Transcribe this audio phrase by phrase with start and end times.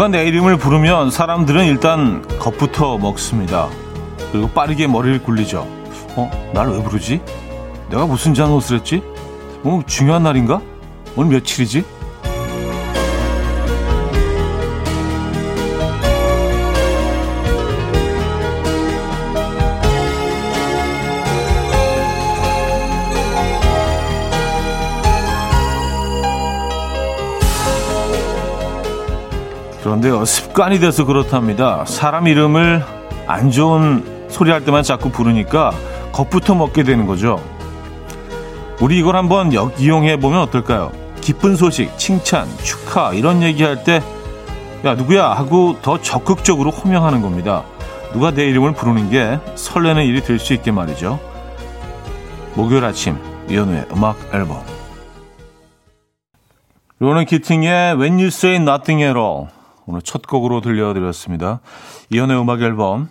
[0.00, 3.68] 누가 내 이름을 부르면 사람들은 일단 겁부터 먹습니다.
[4.32, 5.66] 그리고 빠르게 머리를 굴리죠.
[6.16, 6.50] 어?
[6.54, 7.20] 날 왜 부르지?
[7.90, 9.02] 내가 무슨 잘못을 했지?
[9.60, 10.62] 뭐 중요한 날인가?
[11.16, 11.84] 오늘 며칠이지?
[29.90, 31.84] 그런데요, 습관이 돼서 그렇답니다.
[31.84, 32.84] 사람 이름을
[33.26, 35.72] 안 좋은 소리 할 때만 자꾸 부르니까
[36.12, 37.42] 겁부터 먹게 되는 거죠.
[38.80, 40.92] 우리 이걸 한번 이용해 보면 어떨까요?
[41.20, 44.00] 기쁜 소식, 칭찬, 축하 이런 얘기할 때
[44.84, 47.64] 야, 누구야 하고 더 적극적으로 호명하는 겁니다.
[48.12, 51.18] 누가 내 이름을 부르는 게 설레는 일이 될 수 있게 말이죠.
[52.54, 54.62] 목요일 아침 이현우의 음악 앨범
[57.00, 59.48] 로는 키팅의 When You Say Nothing at All
[59.90, 61.58] 오늘 첫 곡으로 들려드렸습니다.
[62.10, 63.08] 이현우의 음악 앨범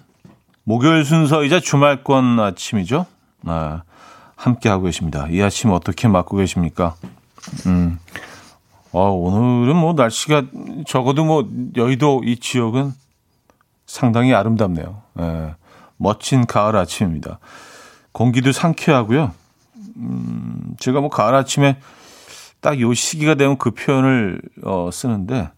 [0.63, 3.05] 목요일 순서이자 주말권 아침이죠.
[3.45, 3.83] 아,
[4.38, 5.27] 함께 하고 계십니다.
[5.30, 6.95] 이 아침 어떻게 맞고 계십니까?
[7.66, 7.99] 음.
[8.94, 10.44] 어, 오늘은 뭐 날씨가
[10.88, 12.93] 적어도 뭐 여의도 이 지역은
[13.86, 15.02] 상당히 아름답네요.
[15.19, 15.55] 예,
[15.97, 17.39] 멋진 가을 아침입니다.
[18.14, 19.33] 공기도 상쾌하고요.
[19.97, 21.77] 음, 제가 뭐 가을 아침에
[22.61, 25.49] 딱 요 시기가 되면 그 표현을 어, 쓰는데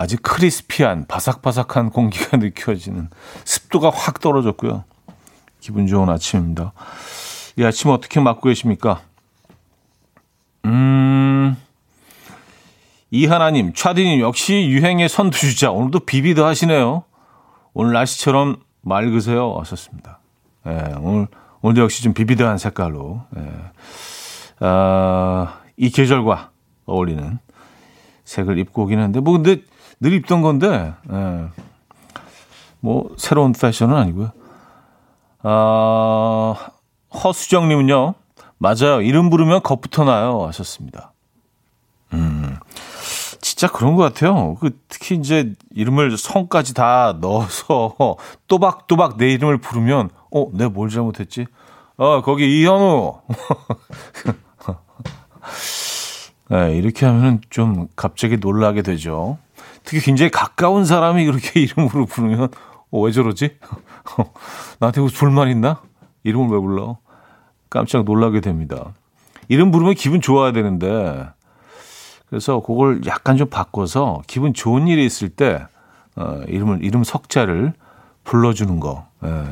[0.00, 3.10] 아주 크리스피한 바삭바삭한 공기가 느껴지는
[3.44, 4.84] 습도가 확 떨어졌고요.
[5.60, 6.72] 기분 좋은 아침입니다.
[7.58, 9.02] 이 아침 어떻게 맞고 계십니까?
[10.64, 11.54] 음,
[13.10, 15.70] 이하나님, 차디님 역시 유행의 선두주자.
[15.70, 17.04] 오늘도 비비드 하시네요.
[17.74, 19.50] 오늘 날씨처럼 맑으세요.
[19.52, 20.18] 왔었습니다.
[20.66, 21.28] 예, 오늘,
[21.60, 23.20] 오늘도 역시 좀 비비드한 색깔로.
[23.36, 23.52] 예.
[24.60, 26.52] 아, 이 계절과
[26.86, 27.38] 어울리는
[28.24, 29.62] 색을 입고 오긴 했는데, 뭐, 근데
[30.00, 31.48] 늘 입던 건데, 예.
[32.80, 34.32] 뭐, 새로운 패션은 아니고요.
[35.42, 36.54] 아,
[37.12, 38.14] 허수정님은요,
[38.58, 39.02] 맞아요.
[39.02, 40.46] 이름 부르면 겁부터 나요.
[40.46, 41.12] 하셨습니다.
[42.14, 42.56] 음,
[43.40, 44.56] 진짜 그런 것 같아요.
[44.56, 47.94] 그 특히 이제 이름을 성까지 다 넣어서
[48.48, 51.46] 또박또박 내 이름을 부르면, 어, 내가 뭘 잘못했지?
[51.96, 53.20] 어, 거기 이현우.
[56.48, 59.38] 네, 이렇게 하면은 좀 갑자기 놀라게 되죠.
[59.84, 62.48] 특히 굉장히 가까운 사람이 그렇게 이름으로 부르면,
[62.90, 63.56] 어, 왜 저러지?
[64.78, 65.80] 나한테 무슨 불만 있나?
[66.24, 66.98] 이름을 왜 불러?
[67.68, 68.92] 깜짝 놀라게 됩니다.
[69.48, 71.28] 이름 부르면 기분 좋아야 되는데,
[72.28, 75.66] 그래서 그걸 약간 좀 바꿔서 기분 좋은 일이 있을 때,
[76.16, 77.72] 어, 이름을, 이름 석자를
[78.24, 79.06] 불러주는 거.
[79.24, 79.44] 예.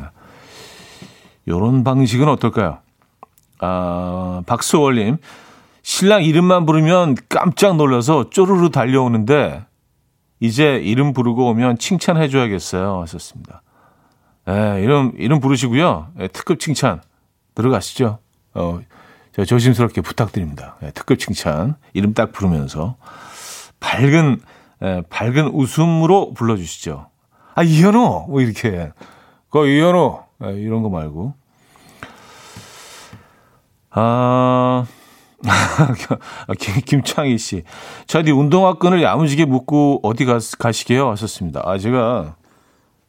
[1.48, 2.78] 요런 방식은 어떨까요?
[3.60, 5.16] 아, 박수월님.
[5.82, 9.64] 신랑 이름만 부르면 깜짝 놀라서 쪼르르 달려오는데,
[10.40, 13.00] 이제 이름 부르고 오면 칭찬해줘야겠어요.
[13.02, 13.62] 하셨습니다.
[14.48, 16.08] 예, 이름, 이름 부르시고요.
[16.20, 17.02] 예, 특급 칭찬
[17.54, 18.18] 들어가시죠.
[18.54, 18.80] 어,
[19.34, 20.76] 저 조심스럽게 부탁드립니다.
[20.82, 21.76] 예, 특급 칭찬.
[21.92, 22.96] 이름 딱 부르면서.
[23.80, 24.40] 밝은,
[24.82, 27.08] 예, 밝은 웃음으로 불러주시죠.
[27.54, 28.26] 아, 이현우!
[28.28, 28.92] 뭐 이렇게.
[29.50, 30.20] 그 이현우!
[30.44, 31.34] 예, 이런 거 말고.
[33.90, 34.86] 아,
[36.86, 37.62] 김창희 씨.
[38.06, 41.08] 저디 운동화 끈을 야무지게 묶고 어디 가, 가시게요?
[41.10, 41.62] 하셨습니다.
[41.64, 42.36] 아, 제가,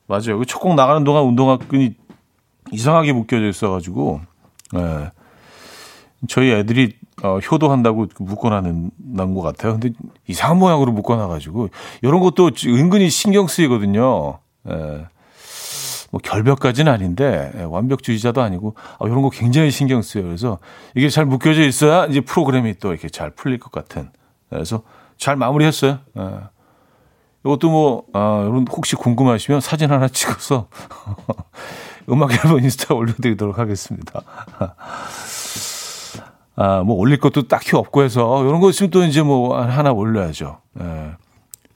[0.07, 0.37] 맞아요.
[0.39, 1.95] 그첫곡 나가는 동안 운동화 끈이
[2.71, 4.21] 이상하게 묶여져 있어가지고,
[4.75, 5.11] 예.
[6.27, 8.91] 저희 애들이 어, 효도한다고 묶어놔는
[9.33, 9.73] 것 같아요.
[9.73, 9.91] 근데
[10.27, 11.69] 이상한 모양으로 묶어놔가지고,
[12.01, 14.39] 이런 것도 은근히 신경 쓰이거든요.
[14.69, 15.05] 예.
[16.11, 20.25] 뭐 결벽까지는 아닌데 예, 완벽주의자도 아니고 아, 이런 거 굉장히 신경 쓰여요.
[20.25, 20.59] 그래서
[20.95, 24.09] 이게 잘 묶여져 있어야 이제 프로그램이 또 이렇게 잘 풀릴 것 같은.
[24.49, 24.81] 그래서
[25.17, 25.99] 잘 마무리했어요.
[26.17, 26.29] 예.
[27.45, 30.67] 이것도 뭐 아, 여러분 혹시 궁금하시면 사진 하나 찍어서
[32.09, 34.21] 음악 앨범 인스타 올려드리도록 하겠습니다.
[36.55, 40.59] 아, 뭐 올릴 것도 딱히 없고 해서 이런 거 있으면 또 이제 뭐 하나 올려야죠.
[40.81, 41.11] 예.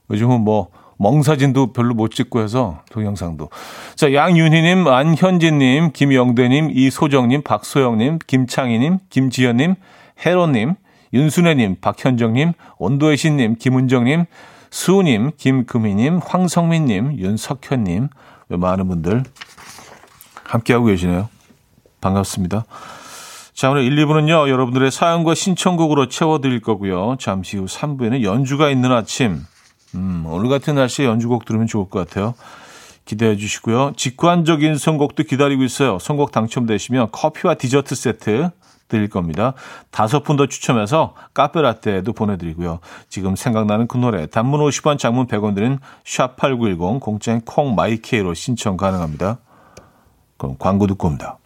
[0.10, 3.50] 요즘은 뭐 멍사진도 별로 못 찍고 해서 동영상도.
[3.96, 9.76] 자, 양윤희님, 안현진님, 김영대님, 이소정님, 박소영님, 김창희님, 김지현님,
[10.26, 10.76] 해로님,
[11.14, 14.26] 윤순애님, 박현정님, 온도의 신님, 김은정님,
[14.70, 18.10] 수우님, 김금희님, 황성민님, 윤석현님,
[18.50, 19.24] 많은 분들
[20.44, 21.30] 함께하고 계시네요.
[22.02, 22.66] 반갑습니다.
[23.54, 27.18] 자, 오늘 1, 2부는요, 여러분들의 사연과 신청곡으로 채워드릴 거고요.
[27.20, 29.46] 잠시 후 3부에는 연주가 있는 아침,
[29.96, 32.34] 음, 오늘 같은 날씨에 연주곡 들으면 좋을 것 같아요.
[33.06, 33.94] 기대해 주시고요.
[33.98, 36.00] 직관적인 선곡도 기다리고 있어요.
[36.00, 38.50] 선곡 당첨되시면 커피와 디저트 세트
[38.88, 39.54] 드릴 겁니다.
[39.92, 42.80] 다섯 분 더 추첨해서 카페라떼도 보내드리고요.
[43.10, 49.40] 지금 생각나는 그 노래 단문 50원 장문 100원 드는 샵8910 공짜인 콩마이케이로 신청 가능합니다.
[50.38, 51.38] 그럼 광고 듣고 옵니다.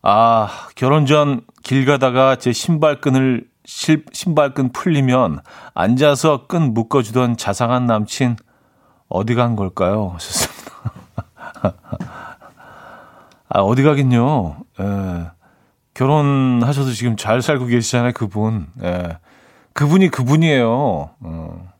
[0.03, 3.49] 아, 결혼 전 길 가다가 제 신발끈을
[4.13, 5.41] 신발끈 풀리면
[5.75, 8.37] 앉아서 끈 묶어주던 자상한 남친
[9.09, 10.11] 어디 간 걸까요?
[10.15, 10.73] 하셨습니다.
[13.49, 14.57] 아, 어디 가긴요.
[14.81, 15.31] 예.
[15.95, 18.67] 결혼하셔서 지금 잘 살고 계시잖아요, 그분.
[18.83, 19.19] 예.
[19.73, 21.11] 그분이 그분이에요.
[21.21, 21.73] 어.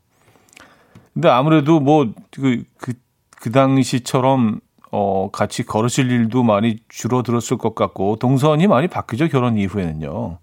[1.13, 2.93] 근데 아무래도 뭐, 그, 그,
[3.37, 4.61] 그 당시처럼,
[4.93, 10.39] 어, 같이 걸으실 일도 많이 줄어들었을 것 같고, 동선이 많이 바뀌죠, 결혼 이후에는요.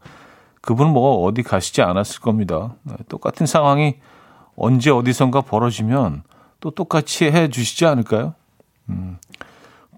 [0.67, 2.75] 그분은 뭐 어디 가시지 않았을 겁니다.
[2.83, 3.95] 네, 똑같은 상황이
[4.57, 6.23] 언제 어디선가 벌어지면
[6.59, 8.33] 또 똑같이 해 주시지 않을까요?
[8.89, 9.17] 음,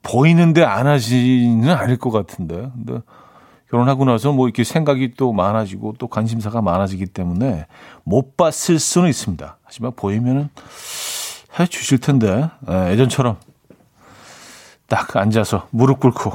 [0.04, 2.70] 보이는데 안 하지는 않을 것 같은데.
[2.76, 3.02] 근데
[3.72, 7.66] 결혼하고 나서 뭐 이렇게 생각이 또 많아지고 또 관심사가 많아지기 때문에
[8.04, 9.58] 못 봤을 수는 있습니다.
[9.64, 10.50] 하지만 보이면은
[11.60, 12.48] 해 주실 텐데.
[12.70, 13.38] 예, 예전처럼
[14.86, 16.32] 딱 앉아서 무릎 꿇고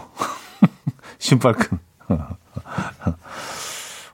[1.21, 1.79] 신발끈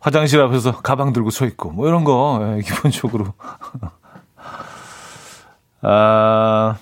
[0.00, 3.34] 화장실 앞에서 가방 들고 서 있고 뭐 이런 거 예, 기본적으로
[5.82, 6.76] 아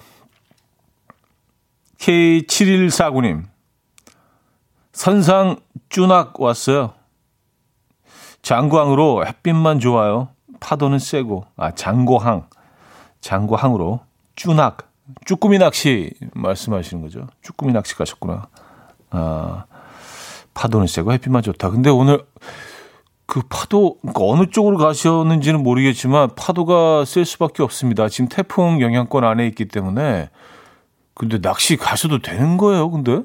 [1.98, 3.44] K7149님
[4.92, 5.56] 선상
[5.88, 6.94] 쭈낙 왔어요.
[8.42, 10.28] 장구항으로 햇빛만 좋아요.
[10.60, 12.48] 파도는 세고 아 장고항
[13.20, 14.00] 장고항으로
[14.36, 14.90] 쭈낙
[15.24, 17.26] 쭈꾸미 낚시 말씀하시는 거죠.
[17.42, 18.48] 쭈꾸미 낚시 가셨구나.
[19.10, 19.64] 아
[20.54, 21.70] 파도는 세고 햇빛만 좋다.
[21.70, 22.24] 근데 오늘
[23.28, 28.08] 그 파도 그러니까 어느 쪽으로 가셨는지는 모르겠지만 파도가 셀 수밖에 없습니다.
[28.08, 30.30] 지금 태풍 영향권 안에 있기 때문에
[31.12, 32.90] 근데 낚시 가셔도 되는 거예요.
[32.90, 33.20] 근데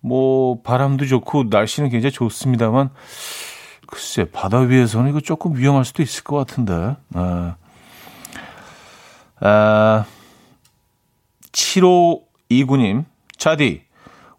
[0.00, 2.88] 뭐 바람도 좋고 날씨는 굉장히 좋습니다만
[3.86, 6.96] 글쎄 바다 위에서는 이거 조금 위험할 수도 있을 것 같은데.
[7.12, 7.56] 아,
[9.40, 10.06] 아
[11.52, 13.04] 7529님
[13.36, 13.82] 차디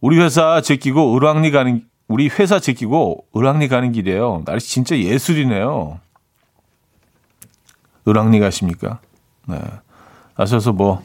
[0.02, 4.44] 우리 회사 제끼고 을왕리 가는 우리 회사 지키고 을왕리 가는 길이에요.
[4.46, 6.00] 날씨 진짜 예술이네요.
[8.08, 9.00] 을왕리 가십니까?
[9.48, 9.60] 네.
[10.36, 11.02] 가셔서 뭐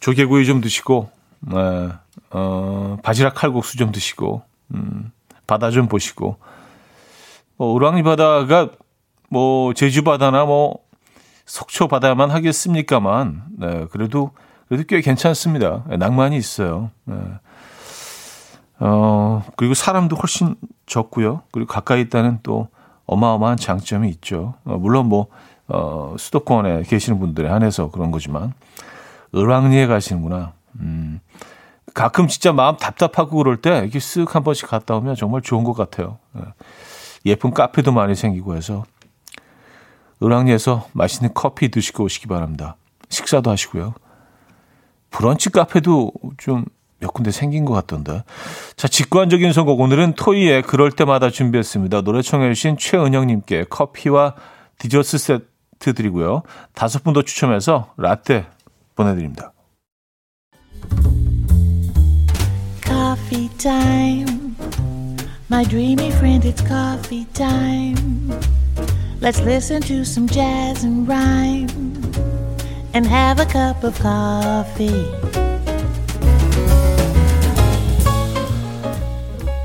[0.00, 1.90] 조개구이 좀 드시고, 네.
[2.30, 4.42] 어, 바지락 칼국수 좀 드시고,
[4.74, 5.12] 음,
[5.46, 6.36] 바다 좀 보시고,
[7.56, 8.70] 뭐 을왕리 바다가
[9.28, 10.80] 뭐 제주 바다나 뭐
[11.46, 13.86] 속초 바다만 하겠습니까만, 네.
[13.92, 14.32] 그래도
[14.66, 15.84] 그래도 꽤 괜찮습니다.
[15.86, 16.90] 네, 낭만이 있어요.
[17.04, 17.14] 네.
[18.84, 21.42] 어, 그리고 사람도 훨씬 적고요.
[21.52, 22.66] 그리고 가까이 있다는 또
[23.06, 24.54] 어마어마한 장점이 있죠.
[24.64, 25.28] 어, 물론 뭐,
[25.68, 28.52] 어, 수도권에 계시는 분들에 한해서 그런 거지만,
[29.36, 30.52] 을왕리에 가시는구나.
[30.80, 31.20] 음,
[31.94, 35.74] 가끔 진짜 마음 답답하고 그럴 때 이렇게 쓱 한 번씩 갔다 오면 정말 좋은 것
[35.74, 36.18] 같아요.
[36.36, 36.42] 예.
[37.26, 38.82] 예쁜 카페도 많이 생기고 해서,
[40.20, 42.74] 을왕리에서 맛있는 커피 드시고 오시기 바랍니다.
[43.10, 43.94] 식사도 하시고요.
[45.10, 46.64] 브런치 카페도 좀
[47.02, 48.22] 몇 군데 생긴 것 같던데.
[48.76, 49.80] 자, 직관적인 선곡.
[49.80, 52.02] 오늘은 토이의 그럴 때마다 준비했습니다.
[52.02, 54.34] 노래 청해주신 최은영님께 커피와
[54.78, 56.42] 디저트 세트 드리고요.
[56.74, 58.46] 다섯 분 더 추첨해서 라떼
[58.94, 59.52] 보내드립니다.
[62.84, 64.54] Coffee time.
[65.50, 68.30] My dreamy friend, it's coffee time.
[69.20, 71.68] Let's listen to some jazz and rhyme
[72.94, 75.51] and have a cup of coffee.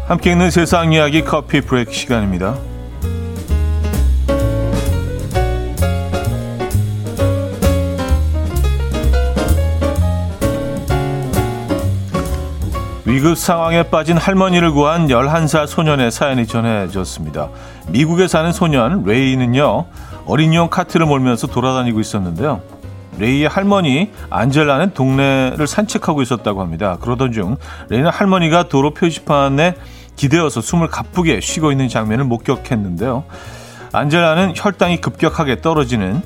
[0.08, 2.56] 함께 있는 세상 이야기 커피 브레이크 시간입니다.
[13.04, 17.50] 위급 상황에 빠진 할머니를 구한 11살 소년의 사연이 전해졌습니다.
[17.90, 19.88] 미국에 사는 소년 레이는요,
[20.26, 22.62] 어린이용 카트를 몰면서 돌아다니고 있었는데요.
[23.20, 26.98] 레이의 할머니 안젤라는 동네를 산책하고 있었다고 합니다.
[27.02, 27.58] 그러던 중
[27.90, 29.76] 레이는 할머니가 도로 표지판에
[30.18, 33.24] 기대어서 숨을 가쁘게 쉬고 있는 장면을 목격했는데요.
[33.94, 36.22] 안젤라는 혈당이 급격하게 떨어지는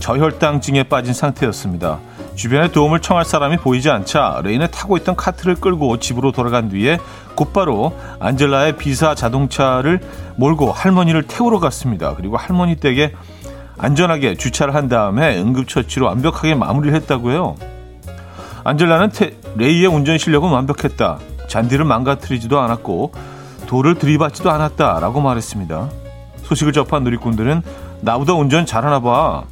[0.00, 1.98] 저혈당증에 빠진 상태였습니다.
[2.34, 6.98] 주변에 도움을 청할 사람이 보이지 않자 레이는 타고 있던 카트를 끌고 집으로 돌아간 뒤에
[7.34, 10.00] 곧바로 안젤라의 비사 자동차를
[10.36, 12.14] 몰고 할머니를 태우러 갔습니다.
[12.14, 13.14] 그리고 할머니 댁에
[13.78, 17.56] 안전하게 주차를 한 다음에 응급처치로 완벽하게 마무리를 했다고요.
[18.64, 21.18] 안젤라는 테, 레이의 운전 실력은 완벽했다.
[21.48, 23.12] 잔디를 망가뜨리지도 않았고
[23.66, 25.88] 돌을 들이받지도 않았다라고 말했습니다.
[26.44, 27.62] 소식을 접한 누리꾼들은
[28.00, 29.44] 나보다 운전 잘하나 봐.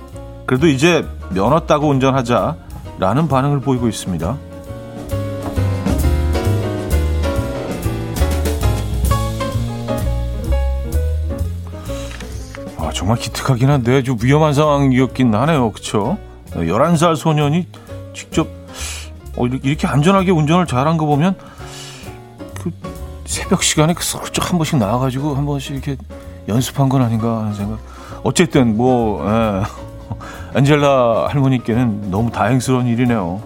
[0.46, 2.56] 그래도 이제 면허 따고 운전하자.
[2.98, 4.36] 라는 반응을 보이고 있습니다.
[12.78, 15.72] 아, 정말 기특하긴 한데 좀 위험한 상황이었긴 하네요.
[15.72, 16.18] 그쵸?
[16.52, 17.66] 11살 소년이
[18.14, 18.46] 직접
[19.36, 21.34] 어, 이렇게 안전하게 운전을 잘한 거 보면
[22.62, 22.70] 그
[23.24, 25.96] 새벽 시간에 그 슬쩍 한 번씩 나와가지고 한 번씩 이렇게
[26.48, 27.78] 연습한 건 아닌가 하는 생각.
[28.22, 29.62] 어쨌든 뭐 예.
[30.54, 33.42] 안젤라 할머니께는 너무 다행스러운 일이네요.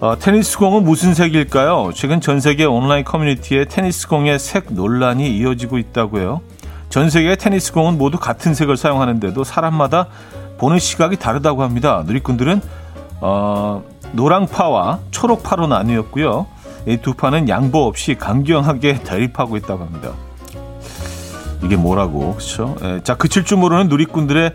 [0.00, 1.90] 어, 테니스 공은 무슨 색일까요?
[1.94, 6.40] 최근 전 세계 온라인 커뮤니티에 테니스 공의 색 논란이 이어지고 있다고요.
[6.88, 10.06] 전 세계의 테니스 공은 모두 같은 색을 사용하는데도 사람마다
[10.58, 12.02] 보는 시각이 다르다고 합니다.
[12.06, 12.60] 누리꾼들은
[13.20, 16.46] 어, 노랑파와 초록파로 나뉘었고요.
[16.86, 20.12] 이 두 파는 양보 없이 강경하게 대립하고 있다고 합니다.
[21.62, 22.76] 이게 뭐라고 그렇죠?
[22.82, 24.52] 예, 자 그칠 줄 모르는 누리꾼들의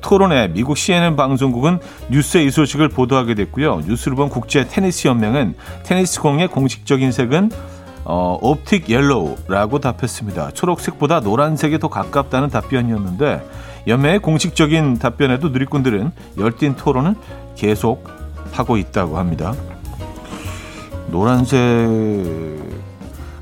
[0.00, 1.80] 토론회 미국 CNN 방송국은
[2.10, 3.82] 뉴스에 이 소식을 보도하게 됐고요.
[3.86, 5.54] 뉴스를 본 국제 테니스 연맹은
[5.84, 7.50] 테니스 공의 공식적인 색은
[8.04, 10.52] 어, optic yellow라고 답했습니다.
[10.52, 13.42] 초록색보다 노란색이 더 가깝다는 답변이었는데
[13.86, 17.14] 연맹의 공식적인 답변에도 누리꾼들은 열띤 토론을
[17.56, 18.08] 계속
[18.52, 19.54] 하고 있다고 합니다.
[21.10, 21.58] 노란색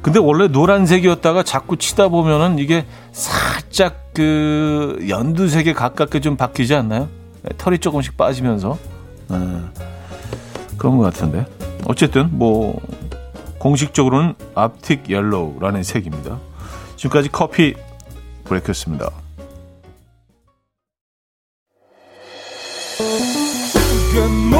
[0.02, 7.09] 근데 원래 노란색이었다가 자꾸 치다 보면은 이게 살짝 그 연두색에 가깝게 좀 바뀌지 않나요?
[7.42, 8.78] 네, 털이 조금씩 빠지면서
[9.28, 9.37] 네,
[10.76, 11.47] 그런 것 같은데
[11.87, 12.80] 어쨌든 뭐
[13.59, 16.38] 공식적으로는 앞틱 옐로우라는 색입니다.
[16.97, 17.75] 지금까지 커피
[18.44, 19.11] 브레이크였습니다.
[24.14, 24.54] 이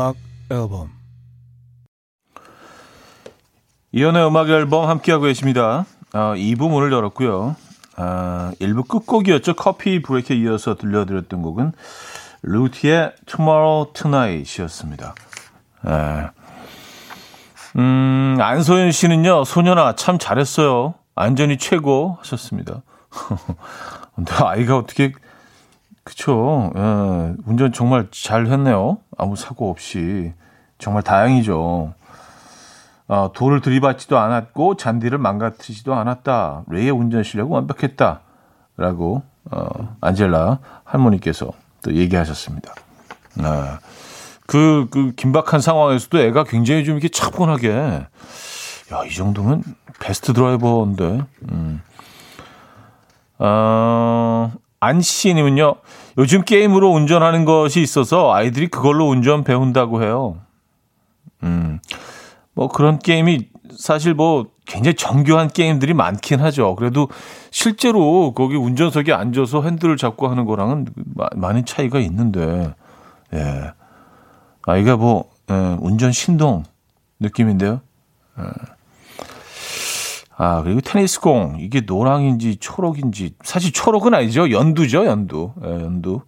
[0.00, 0.16] 음악
[0.50, 0.90] 앨범
[3.92, 5.84] 이현우의 음악 앨범 함께하고 계십니다.
[6.12, 7.54] 아, 2부 문을 열었고요.
[7.96, 9.54] 아, 1부 끝곡이었죠.
[9.56, 11.72] 커피 브레이크에 이어서 들려드렸던 곡은
[12.42, 15.14] 루티의 Tomorrow Tonight이었습니다.
[15.84, 16.26] 네.
[17.76, 20.94] 음, 안소연 씨는요, 소년아, 참 잘했어요.
[21.14, 22.82] 안전이 최고 하셨습니다.
[24.16, 25.12] 근데 아이가 어떻게
[26.04, 26.72] 그쵸.
[26.76, 28.98] 예, 운전 정말 잘 했네요.
[29.16, 30.32] 아무 사고 없이.
[30.78, 31.94] 정말 다행이죠.
[33.08, 36.62] 어, 돌을 들이받지도 않았고 잔디를 망가뜨리지도 않았다.
[36.68, 38.20] 레이의 운전 실력은 완벽했다.
[38.76, 41.50] 라고 어, 안젤라 할머니께서
[41.82, 42.72] 또 얘기하셨습니다.
[43.42, 43.78] 아,
[44.46, 47.70] 그, 그 긴박한 상황에서도 애가 굉장히 좀 이렇게 차분하게
[48.92, 49.62] 야, 이 정도면
[50.00, 51.20] 베스트 드라이버인데.
[51.52, 51.82] 음.
[53.38, 55.74] 어, 안씨님은요,
[56.18, 60.38] 요즘 게임으로 운전하는 것이 있어서 아이들이 그걸로 운전 배운다고 해요.
[61.42, 61.78] 음,
[62.54, 66.76] 뭐 그런 게임이 사실 뭐 굉장히 정교한 게임들이 많긴 하죠.
[66.76, 67.08] 그래도
[67.50, 70.86] 실제로 거기 운전석에 앉아서 핸들을 잡고 하는 거랑은
[71.34, 72.74] 많은 차이가 있는데,
[73.34, 73.72] 예.
[74.66, 76.64] 아, 이게 뭐, 예, 운전 신동
[77.18, 77.80] 느낌인데요.
[78.38, 78.42] 예.
[80.42, 81.58] 아, 그리고 테니스 공.
[81.60, 83.34] 이게 노랑인지 초록인지.
[83.42, 84.50] 사실 초록은 아니죠.
[84.50, 85.52] 연두죠, 연두.
[85.62, 86.22] 예, 연두.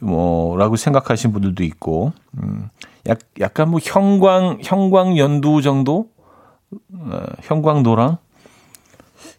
[0.00, 2.70] 뭐라고 생각하시는 분들도 있고, 음,
[3.06, 6.08] 약, 약간 뭐 형광, 형광 연두 정도?
[6.90, 8.16] 어, 형광 노랑?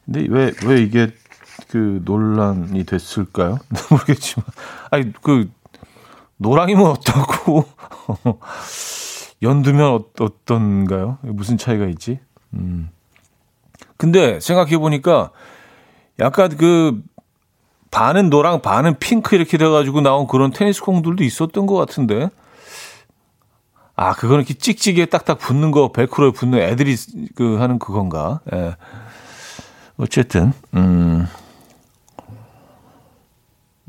[0.06, 1.08] 근데 왜, 왜 이게
[1.70, 3.58] 그 논란이 됐을까요?
[3.90, 4.46] 모르겠지만.
[4.92, 5.50] 아니, 그,
[6.38, 7.66] 노랑이면 어떻고,
[9.42, 12.20] 연두면 어, 떤가요 무슨 차이가 있지?
[12.54, 12.92] 음.
[14.00, 15.32] 근데 생각해 보니까
[16.20, 17.02] 약간 그
[17.92, 22.30] 반은 노랑, 반은 핑크 이렇게 돼가지고 나온 그런 테니스 공들도 있었던 것 같은데.
[23.98, 26.96] 아, 그거는 이렇게 찍찍이에 딱딱 붙는 거, 벨크로에 붙는 애들이
[27.36, 28.40] 그 하는 그건가.
[28.54, 28.78] 예.
[29.98, 31.28] 어쨌든, 음.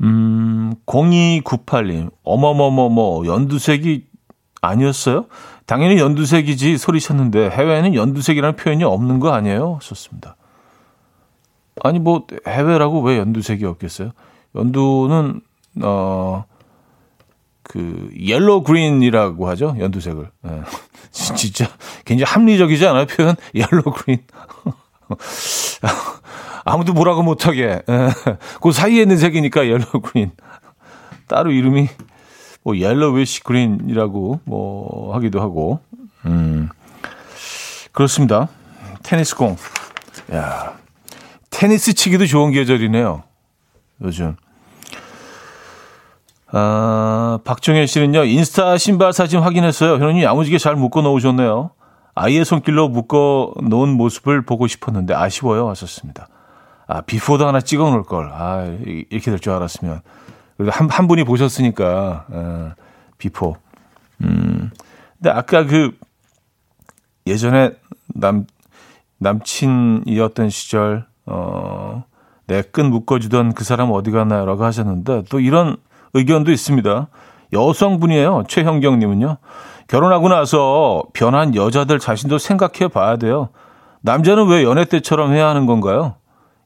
[0.01, 4.07] 음, 0298님, 어머머머머, 연두색이
[4.61, 5.27] 아니었어요?
[5.71, 9.79] 당연히 연두색이지 소리쳤는데 해외에는 연두색이라는 표현이 없는 거 아니에요?
[9.81, 10.35] 좋습니다.
[11.81, 14.11] 아니 뭐 해외라고 왜 연두색이 없겠어요?
[14.55, 15.41] 연두는
[15.81, 16.43] 어
[17.71, 20.61] 그 옐로 그린이라고 하죠 연두색을 예.
[21.11, 21.69] 진짜
[22.03, 24.19] 굉장히 합리적이지 않아요 표현 옐로 그린
[26.65, 28.09] 아무도 뭐라고 못하게 예.
[28.61, 30.31] 그 사이에 있는 색이니까 옐로 그린
[31.27, 31.87] 따로 이름이
[32.63, 35.79] 뭐 옐로위시 그린이라고 뭐 하기도 하고
[36.25, 36.69] 음
[37.91, 38.47] 그렇습니다
[39.03, 39.55] 테니스 공
[40.33, 40.73] 야.
[41.49, 43.23] 테니스 치기도 좋은 계절이네요.
[44.01, 44.35] 요즘.
[46.53, 49.93] 아, 박정현 씨는요, 인스타 신발 사진 확인했어요.
[49.95, 51.71] 현우님 야무지게 잘 묶어 놓으셨네요.
[52.15, 55.69] 아이의 손길로 묶어 놓은 모습을 보고 싶었는데 아쉬워요.
[55.69, 56.27] 하셨습니다.
[56.87, 58.29] 아, before도 하나 찍어 놓을 걸.
[58.33, 58.65] 아,
[59.09, 60.01] 이렇게 될 줄 알았으면.
[60.63, 62.75] 그래도 한, 한 분이 보셨으니까, 아,
[63.17, 63.55] before.
[64.21, 64.71] 음.
[65.17, 65.97] 근데 아까 그,
[67.27, 67.71] 예전에
[68.07, 68.45] 남,
[69.19, 72.03] 남친이었던 시절, 어,
[72.47, 74.45] 내 끈 묶어주던 그 사람 어디 갔나요?
[74.45, 75.77] 라고 하셨는데 또 이런
[76.13, 77.07] 의견도 있습니다.
[77.53, 78.43] 여성분이에요.
[78.47, 79.37] 최형경님은요.
[79.87, 83.49] 결혼하고 나서 변한 여자들 자신도 생각해 봐야 돼요.
[84.01, 86.15] 남자는 왜 연애 때처럼 해야 하는 건가요?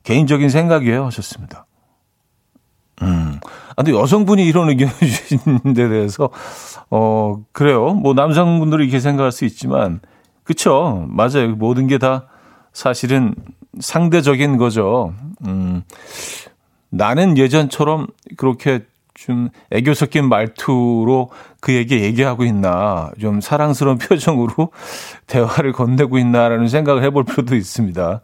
[0.03, 1.05] 개인적인 생각이에요.
[1.05, 1.65] 하셨습니다.
[3.01, 3.39] 음.
[3.77, 5.39] 아, 근데 여성분이 이런 의견을 주신
[5.73, 6.29] 데 대해서,
[6.89, 7.93] 어, 그래요.
[7.93, 9.99] 뭐 남성분들이 이렇게 생각할 수 있지만,
[10.43, 11.05] 그쵸.
[11.09, 11.55] 맞아요.
[11.55, 12.27] 모든 게 다
[12.73, 13.33] 사실은
[13.79, 15.13] 상대적인 거죠.
[15.47, 15.83] 음,
[16.89, 18.07] 나는 예전처럼
[18.37, 21.29] 그렇게 좀 애교 섞인 말투로
[21.61, 24.71] 그에게 얘기하고 있나, 좀 사랑스러운 표정으로
[25.27, 28.21] 대화를 건네고 있나라는 생각을 해볼 필요도 있습니다.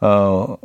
[0.00, 0.56] 어,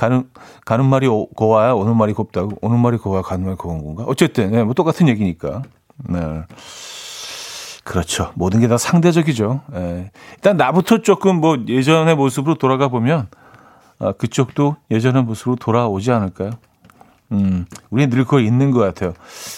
[0.00, 0.24] 가는,
[0.64, 4.04] 가는 말이 고와야 오는 말이 곱다고, 오는 말이 고와야 가는 말이 고운 건가?
[4.06, 5.60] 어쨌든, 네, 뭐 똑같은 얘기니까.
[6.08, 6.42] 네.
[7.84, 8.30] 그렇죠.
[8.34, 9.60] 모든 게 다 상대적이죠.
[9.74, 10.10] 예.
[10.36, 13.26] 일단 나부터 조금 뭐 예전의 모습으로 돌아가 보면
[13.98, 16.50] 아, 그쪽도 예전의 모습으로 돌아오지 않을까요?
[17.32, 19.12] 음, 우리는 늘 그걸 있는 것 같아요.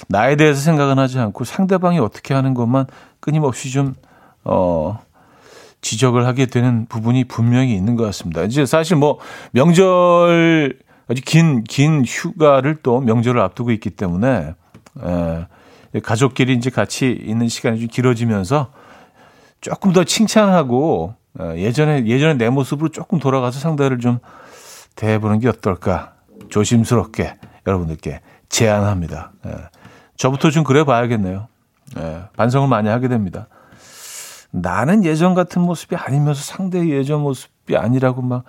[0.08, 2.86] 나에 대해서 생각은 하지 않고 상대방이 어떻게 하는 것만
[3.20, 3.94] 끊임없이 좀,
[4.44, 4.98] 어,
[5.82, 8.42] 지적을 하게 되는 부분이 분명히 있는 것 같습니다.
[8.44, 9.18] 이제 사실 뭐
[9.50, 14.54] 명절 아주 긴, 긴 휴가를 또 명절을 앞두고 있기 때문에,
[15.02, 18.72] 에, 가족끼리 이제 같이 있는 시간이 좀 길어지면서
[19.60, 24.18] 조금 더 칭찬하고 어, 예전에 예전에 내 모습으로 조금 돌아가서 상대를 좀
[24.96, 26.14] 대해보는 게 어떨까
[26.48, 27.34] 조심스럽게
[27.66, 29.32] 여러분들께 제안합니다.
[29.46, 29.54] 예.
[30.16, 31.48] 저부터 좀 그래 봐야겠네요.
[31.98, 32.22] 예.
[32.36, 33.48] 반성을 많이 하게 됩니다.
[34.52, 38.44] 나는 예전 같은 모습이 아니면서 상대의 예전 모습이 아니라고 막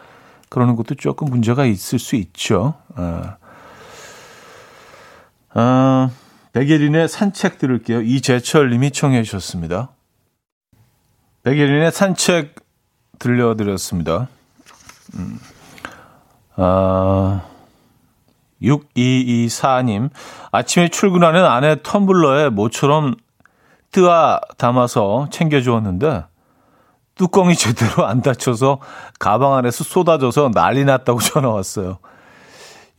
[0.50, 2.76] 그러는 것도 조금 문제가 있을 수 있죠.
[2.96, 3.38] 어.
[5.56, 6.12] 어.
[6.52, 8.02] 백예린의 산책 들을게요.
[8.02, 9.90] 이재철 님이 청해 주셨습니다.
[11.42, 12.56] 백예린의 산책
[13.18, 14.28] 들려드렸습니다.
[15.16, 15.40] 음.
[16.56, 17.42] 아,
[18.62, 20.12] 6224님.
[20.52, 23.16] 아침에 출근하는 아내 텀블러에 모처럼
[23.94, 26.26] 뜨아 담아서 챙겨주었는데
[27.16, 28.80] 뚜껑이 제대로 안 닫혀서
[29.20, 32.00] 가방 안에서 쏟아져서 난리 났다고 전화 왔어요.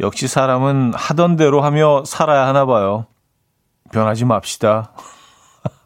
[0.00, 3.06] 역시 사람은 하던 대로 하며 살아야 하나 봐요.
[3.92, 4.92] 변하지 맙시다.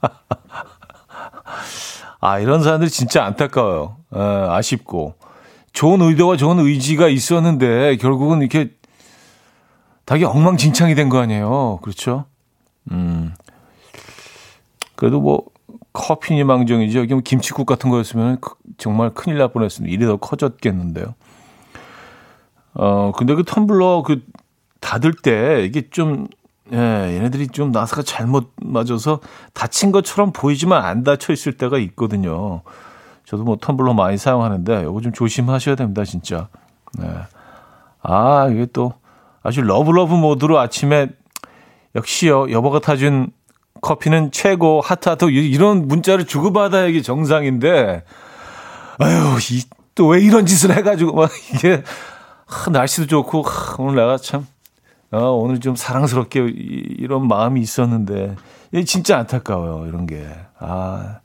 [2.21, 3.97] 아, 이런 사람들 진짜 안타까워요.
[4.15, 5.15] 에, 아쉽고.
[5.73, 8.71] 좋은 의도와 좋은 의지가 있었는데, 결국은 이렇게,
[10.05, 11.79] 다게 엉망진창이 된 거 아니에요.
[11.83, 12.25] 그렇죠?
[12.91, 13.35] 음.
[14.99, 15.45] 그래도 뭐,
[15.93, 18.39] 커피니 망정이지 여기 뭐 김치국 같은 거였으면
[18.79, 19.93] 정말 큰일 날 뻔했습니다.
[19.93, 21.15] 일이 더 커졌겠는데요.
[22.75, 24.23] 어 근데 그 텀블러 그
[24.81, 26.27] 닫을 때 이게 좀
[26.73, 29.21] 예, 얘네들이 좀 나사가 잘못 맞아서
[29.55, 32.63] 닫힌 것처럼 보이지만 안 닫혀 있을 때가 있거든요.
[33.25, 36.49] 저도 뭐 텀블러 많이 사용하는데 이거 좀 조심하셔야 됩니다, 진짜.
[36.99, 37.09] 네.
[38.03, 38.95] 아, 이게 또
[39.43, 41.09] 아주 love love 모드로 아침에
[41.95, 43.33] 역시요, 여보가 타준
[43.81, 48.05] 커피는 최고, 하트하트, 이런 문자를 주고받아야 이게 정상인데,
[48.99, 49.39] 아유,
[49.95, 51.83] 또 왜 이런 짓을 해가지고, 막 이게,
[52.47, 54.47] 하, 날씨도 좋고, 하, 오늘 내가 참,
[55.11, 58.37] 어, 오늘 좀 사랑스럽게 이, 이런 마음이 있었는데,
[58.73, 60.29] 이게 진짜 안타까워요, 이런 게.
[60.59, 61.21] 아,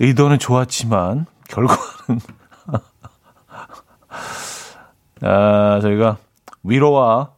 [0.00, 2.20] 의도는 좋았지만, 결과는.
[5.22, 6.18] 아, 저희가
[6.62, 7.30] 위로와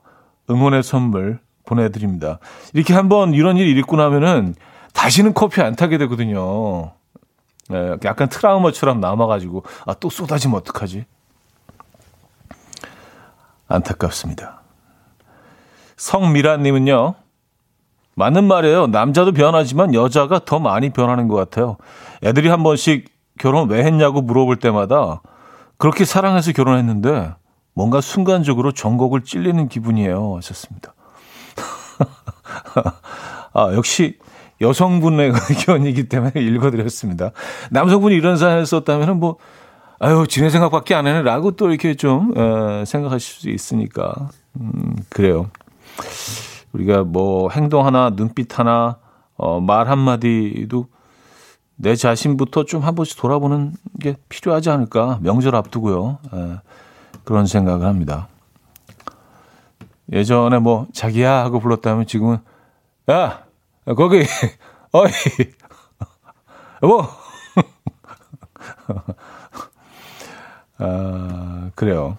[0.50, 2.38] 응원의 선물 보내드립니다.
[2.72, 4.54] 이렇게 한번 이런 일이 있고 나면은
[4.94, 6.92] 다시는 커피 안 타게 되거든요.
[7.68, 11.04] 네, 약간 트라우마처럼 남아가지고, 아, 또 쏟아지면 어떡하지?
[13.68, 14.62] 안타깝습니다.
[15.96, 17.14] 성미라님은요,
[18.14, 18.86] 맞는 말이에요.
[18.86, 21.76] 남자도 변하지만 여자가 더 많이 변하는 것 같아요.
[22.22, 25.20] 애들이 한 번씩 결혼 왜 했냐고 물어볼 때마다
[25.76, 27.34] 그렇게 사랑해서 결혼했는데
[27.74, 30.36] 뭔가 순간적으로 전곡을 찔리는 기분이에요.
[30.36, 30.94] 하셨습니다.
[33.52, 34.18] 아, 역시
[34.60, 37.32] 여성분의 의견이기 때문에 읽어드렸습니다.
[37.70, 39.36] 남성분이 이런 사연을 썼다면 뭐,
[39.98, 41.22] 아유, 지네 생각밖에 안 하네.
[41.22, 44.30] 라고 또 이렇게 좀, 어, 생각하실 수 있으니까.
[44.60, 45.50] 음, 그래요.
[46.72, 48.98] 우리가 뭐 행동 하나, 눈빛 하나,
[49.36, 50.86] 어, 말 한마디도
[51.76, 55.18] 내 자신부터 좀 한 번씩 돌아보는 게 필요하지 않을까.
[55.22, 56.18] 명절 앞두고요.
[56.32, 56.56] 에,
[57.24, 58.28] 그런 생각을 합니다.
[60.12, 62.38] 예전에 뭐 자기야 하고 불렀다면 지금은
[63.10, 63.44] 야
[63.86, 64.22] 거기
[64.92, 65.10] 어이
[66.82, 67.04] 여보
[70.78, 72.18] 아 그래요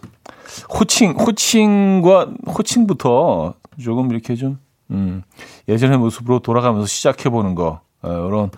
[0.70, 4.60] 호칭 호칭과 호칭부터 조금 이렇게 좀
[4.92, 5.24] 음,
[5.68, 8.52] 예전의 모습으로 돌아가면서 시작해 보는 거 어, 이런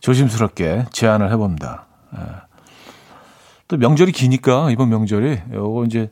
[0.00, 1.86] 조심스럽게 제안을 해봅니다.
[2.10, 2.42] 아.
[3.68, 6.10] 또 명절이 기니까 이번 명절이 요거 이제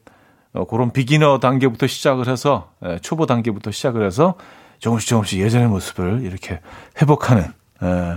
[0.53, 4.35] 어, 그런 비기너 단계부터 시작을 해서 예, 초보 단계부터 시작을 해서
[4.79, 6.61] 조금씩 조금씩 예전의 모습을 이렇게
[7.01, 7.45] 회복하는
[7.83, 8.17] 예,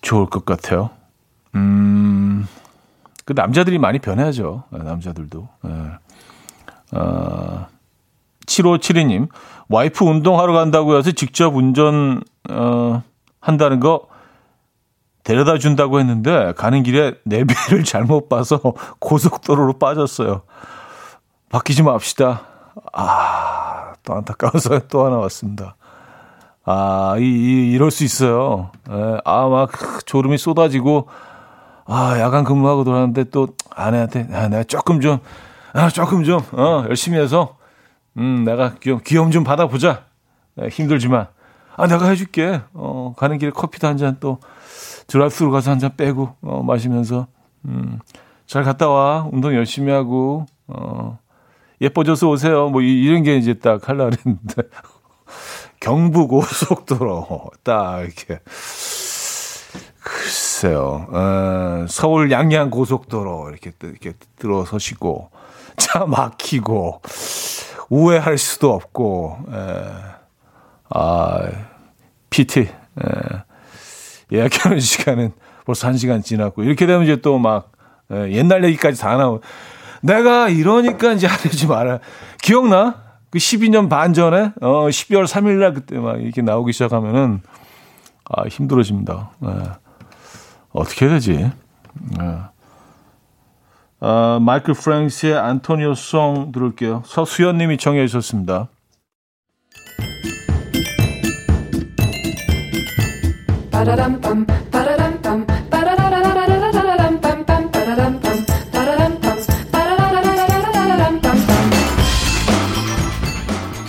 [0.00, 0.90] 좋을 것 같아요.
[1.54, 2.46] 음,
[3.24, 4.64] 그 남자들이 많이 변해야죠.
[4.74, 5.48] 예, 남자들도.
[5.66, 6.98] 예.
[6.98, 7.66] 어,
[8.46, 9.28] 7572님,
[9.68, 13.02] 와이프 운동하러 간다고 해서 직접 운전, 어,
[13.40, 14.08] 한다는 거
[15.24, 18.58] 데려다 준다고 했는데 가는 길에 내비를 잘못 봐서
[18.98, 20.42] 고속도로로 빠졌어요.
[21.50, 22.42] 바뀌지 맙시다.
[22.92, 25.76] 아, 또 안타까운 사연 또 하나 왔습니다.
[26.64, 28.70] 아, 이, 이 이럴 수 있어요.
[28.90, 29.70] 예, 아, 막
[30.06, 31.08] 졸음이 쏟아지고
[31.86, 35.18] 아, 야간 근무하고 돌아왔는데 또 아내한테 아, 내가 조금 좀
[35.72, 37.56] 아, 조금 좀 어, 열심히 해서
[38.16, 40.04] 음, 내가 귀염 귀염 좀 받아 보자.
[40.60, 41.26] 예, 힘들지만
[41.76, 42.60] 아, 내가 해 줄게.
[42.74, 44.38] 어, 가는 길에 커피도 한 잔 또
[45.06, 47.26] 드라이브스루 가서 한 잔 빼고 어, 마시면서
[47.66, 47.98] 음,
[48.46, 49.28] 잘 갔다 와.
[49.32, 51.18] 운동 열심히 하고 어,
[51.80, 52.68] 예뻐져서 오세요.
[52.68, 54.62] 뭐 이, 이런 게 이제 딱 할라 그랬는데.
[55.80, 58.40] 경부 고속도로 딱 이렇게.
[60.00, 61.06] 글쎄요.
[61.10, 65.30] 어, 서울 양양 고속도로 이렇게 이렇게 들어서시고
[65.76, 67.00] 차 막히고
[67.88, 69.84] 우회할 수도 없고 에,
[70.90, 71.48] 아
[72.30, 72.68] PT 에,
[74.32, 75.32] 예약하는 시간은
[75.64, 77.70] 벌써 한 시간 지났고 이렇게 되면 이제 또 막
[78.10, 79.40] 옛날 얘기까지 다 나오.
[80.02, 82.00] 내가 이러니까 이제 하지 마라.
[82.42, 83.02] 기억나?
[83.30, 87.40] 그 12년 반 전에 어 12월 3일 날 그때 막 이렇게 나오기 시작하면은
[88.24, 89.30] 아 힘들어집니다.
[89.38, 89.48] 네.
[90.72, 91.50] 어떻게 해야 되지?
[92.18, 92.38] 네.
[94.00, 97.02] 어, 마이클 프랭스의 안토니오 송 들을게요.
[97.06, 98.68] 서수연 님이 청해 주셨습니다.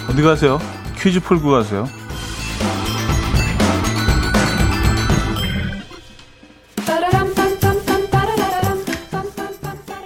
[0.09, 0.59] 어디 가세요?
[0.99, 1.87] 퀴즈 풀고 가세요.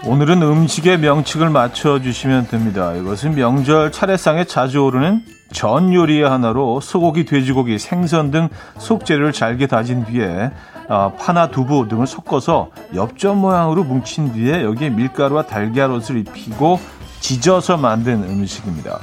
[0.07, 2.93] 오늘은 음식의 명칭을 맞춰주시면 됩니다.
[2.93, 10.05] 이것은 명절 차례상에 자주 오르는 전 요리의 하나로 소고기, 돼지고기, 생선 등 속재료를 잘게 다진
[10.05, 10.51] 뒤에
[10.87, 16.79] 어, 파나 두부 등을 섞어서 엽전 모양으로 뭉친 뒤에 여기에 밀가루와 달걀옷을 입히고
[17.19, 18.99] 지져서 만든 음식입니다.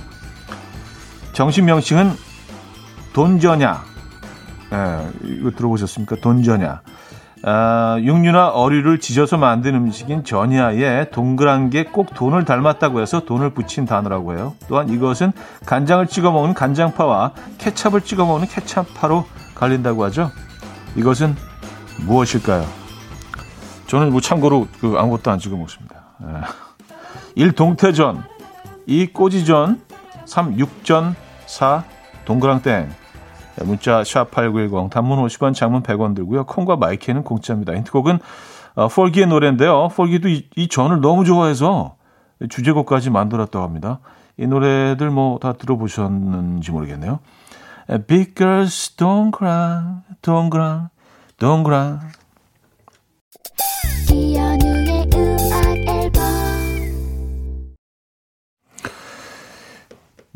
[1.35, 2.12] 정식 명칭은
[3.12, 3.95] 돈저냐
[4.73, 6.17] 예, 이거 들어보셨습니까?
[6.17, 6.81] 돈전야.
[7.46, 13.85] 아, 육류나 어류를 지져서 만든 음식인 전야에 동그란 게 꼭 돈을 닮았다고 해서 돈을 붙인
[13.85, 14.54] 단어라고 해요.
[14.68, 15.33] 또한 이것은
[15.66, 20.30] 간장을 찍어 먹는 간장파와 케찹을 찍어 먹는 케찹파로 갈린다고 하죠.
[20.96, 21.37] 이것은
[22.07, 22.64] 무엇일까요?
[23.87, 25.96] 저는 뭐 참고로 그 아무것도 안 찍어 먹습니다.
[26.22, 27.42] 예.
[27.42, 27.52] 1.
[27.52, 28.24] 동태전
[28.87, 29.12] 2.
[29.12, 29.80] 꼬지전
[30.24, 30.59] 3.
[30.59, 31.14] 육전
[31.46, 31.85] 4.
[32.24, 32.90] 동그랑땡
[33.62, 36.45] 문자 샵8910 단문 50원 장문 100원 들고요.
[36.47, 37.75] 콩과 마이키는 공짜입니다.
[37.75, 38.19] 힌트곡은
[38.75, 39.88] 어, 퍼기의 노래인데요.
[39.88, 41.97] 퍼기도 이, 이 전을 너무 좋아해서
[42.49, 44.01] 주제곡까지 만들었다고 합니다.
[44.37, 47.21] 이 노래들 뭐 다 들어보셨는지 모르겠네요.
[48.07, 49.83] Big girls don't cry,
[50.23, 50.87] don't cry,
[51.38, 51.99] don't cry.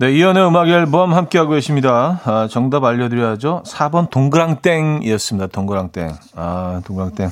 [0.00, 2.20] 네, 이연의 음악 앨범 함께하고 계십니다.
[2.24, 3.64] 아, 정답 알려드려야죠.
[3.66, 5.48] 4번 동그랑땡이었습니다.
[5.48, 6.12] 동그랑땡.
[6.37, 7.28] 아, 동그랑땡.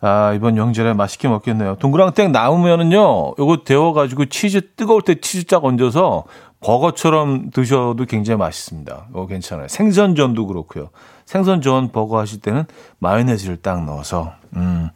[0.00, 1.76] 아, 이번 영절에 맛있게 먹겠네요.
[1.76, 6.24] 동그랑땡 나오면은요, 요거 데워가지고 치즈, 뜨거울 때 치즈 쫙 얹어서
[6.60, 9.08] 버거처럼 드셔도 굉장히 맛있습니다.
[9.10, 9.68] 이거 괜찮아요.
[9.68, 10.88] 생선전도 그렇고요.
[11.26, 12.64] 생선전 버거 하실 때는
[13.00, 14.88] 마요네즈를 딱 넣어서, 음.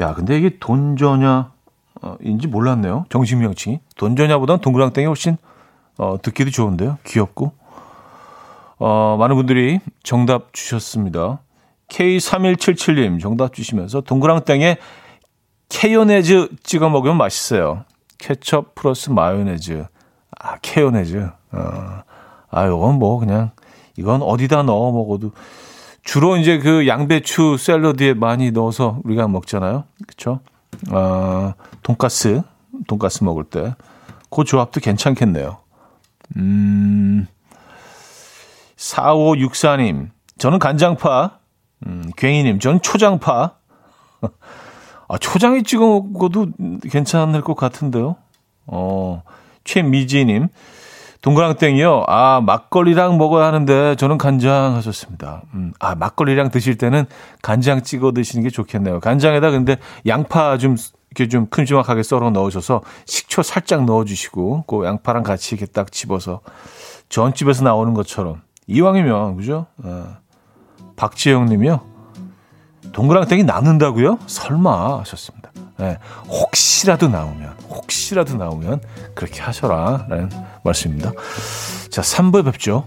[0.00, 1.52] 야, 근데 이게 돈전야,
[2.02, 3.04] 어, 인지 몰랐네요.
[3.08, 3.78] 정식 명칭이.
[3.96, 5.36] 돈전야보다는 동그랑땡이 훨씬
[5.98, 6.98] 어, 듣기도 좋은데요.
[7.04, 7.52] 귀엽고.
[8.78, 11.40] 어, 많은 분들이 정답 주셨습니다.
[11.88, 14.78] K3177님 정답 주시면서 동그랑땡에
[15.68, 17.84] 케요네즈 찍어 먹으면 맛있어요.
[18.18, 19.86] 케첩 플러스 마요네즈.
[20.38, 21.28] 아, 케요네즈.
[21.52, 22.02] 어,
[22.50, 23.50] 아, 이건 뭐 그냥
[23.96, 25.32] 이건 어디다 넣어 먹어도
[26.02, 29.84] 주로 이제 그 양배추 샐러드에 많이 넣어서 우리가 먹잖아요.
[30.06, 30.40] 그쵸?
[30.90, 32.42] 어, 돈가스,
[32.86, 33.74] 돈가스 먹을 때.
[34.30, 35.58] 그 조합도 괜찮겠네요.
[36.36, 37.26] 음,
[38.76, 41.38] 4564님, 저는 간장파.
[41.86, 43.54] 음, 괭이님, 저는 초장파.
[45.08, 46.48] 아, 초장에 찍어 먹어도
[46.90, 48.16] 괜찮을 것 같은데요.
[48.66, 49.22] 어,
[49.64, 50.48] 최미지님,
[51.22, 52.04] 동그랑땡이요.
[52.06, 55.42] 아, 막걸리랑 먹어야 하는데 저는 간장 하셨습니다.
[55.54, 57.04] 음, 아, 막걸리랑 드실 때는
[57.42, 59.00] 간장 찍어 드시는 게 좋겠네요.
[59.00, 60.76] 간장에다 근데 양파 좀
[61.16, 66.40] 이렇게 좀 큼지막하게 썰어 넣으셔서 식초 살짝 넣어주시고 그 양파랑 같이 이렇게 딱 집어서
[67.08, 69.66] 전집에서 나오는 것처럼 이왕이면 그죠?
[69.78, 70.16] 어.
[70.96, 71.80] 박지영님이요.
[72.92, 74.18] 동그랑땡이 남는다고요?
[74.26, 75.50] 설마 하셨습니다.
[75.78, 75.98] 네,
[76.28, 78.80] 혹시라도 나오면 혹시라도 나오면
[79.14, 80.30] 그렇게 하셔라라는
[80.64, 81.12] 말씀입니다.
[81.90, 82.86] 자, 3부에 뵙죠.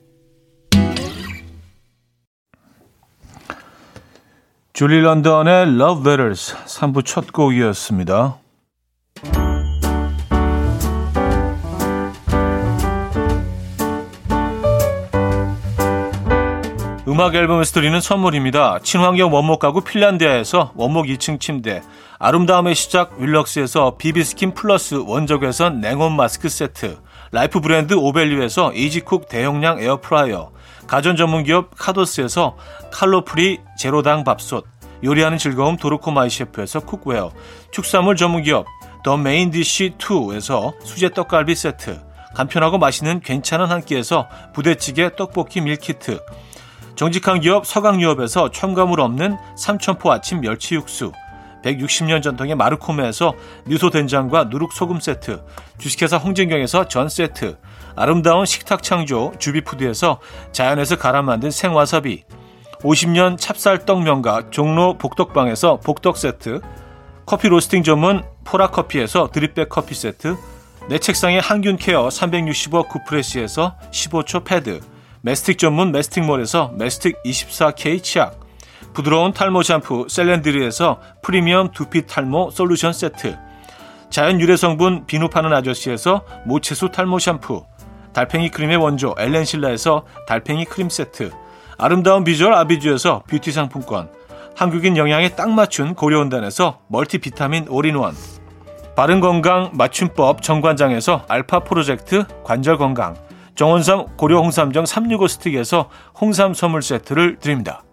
[4.81, 8.37] 줄리 런던의 Love Letters 3부 첫 곡이었습니다.
[17.07, 18.79] 음악 앨범에서 드리는 선물입니다.
[18.81, 21.83] 친환경 원목 가구 핀란디아에서 원목 2층 침대,
[22.17, 26.97] 아름다움의 시작 윌럭스에서 비비스킨 플러스 원적외선 냉온 마스크 세트,
[27.31, 30.49] 라이프 브랜드 오벨류에서 이지쿡 대용량 에어프라이어,
[30.91, 32.57] 가전 전문 기업 카도스에서
[32.91, 34.65] 칼로프리 제로당 밥솥,
[35.05, 37.31] 요리하는 즐거움 도르코 마이 셰프에서 cookware,
[37.71, 38.65] 축산물 전문 기업
[39.01, 42.01] 더 메인 디쉬 2에서 수제 떡갈비 세트,
[42.35, 46.19] 간편하고 맛있는 괜찮은 한 끼에서 부대찌개 떡볶이 밀키트,
[46.97, 51.13] 정직한 기업 서강유업에서 첨가물 없는 삼천포 아침 멸치 육수,
[51.63, 53.33] 160년 전통의 마르코메에서
[53.65, 55.41] 미소 된장과 누룩 소금 세트,
[55.77, 57.55] 주식회사 홍진경에서 전 세트,
[57.95, 60.19] 아름다운 식탁 창조 주비푸드에서
[60.51, 62.23] 자연에서 갈아 만든 생와사비
[62.81, 66.61] 50년 찹쌀떡 명가 종로 복덕방에서 복덕 세트
[67.25, 70.35] 커피 로스팅 전문 포라커피에서 드립백 커피 세트
[70.89, 74.81] 내 책상에 항균 care 365 쿠프레시에서 15초 패드
[75.21, 78.39] 메스틱 전문 메스틱몰에서 메스틱 24K 치약
[78.93, 83.37] 부드러운 탈모 샴푸 셀렌드리에서 프리미엄 두피 탈모 솔루션 세트
[84.09, 87.63] 자연 유래 성분 비누 파는 아저씨에서 모체수 탈모 샴푸
[88.13, 91.31] 달팽이 크림의 원조 엘렌실라에서 달팽이 크림 세트.
[91.77, 94.09] 아름다운 비주얼 아비주에서 뷰티 상품권.
[94.55, 98.15] 한국인 영양에 딱 맞춘 고려은단에서 멀티비타민 올인원.
[98.95, 103.15] 바른건강 맞춤법 정관장에서 알파 프로젝트 관절건강.
[103.55, 107.83] 정원삼 고려 홍삼정 365 스틱에서 홍삼 선물 세트를 드립니다.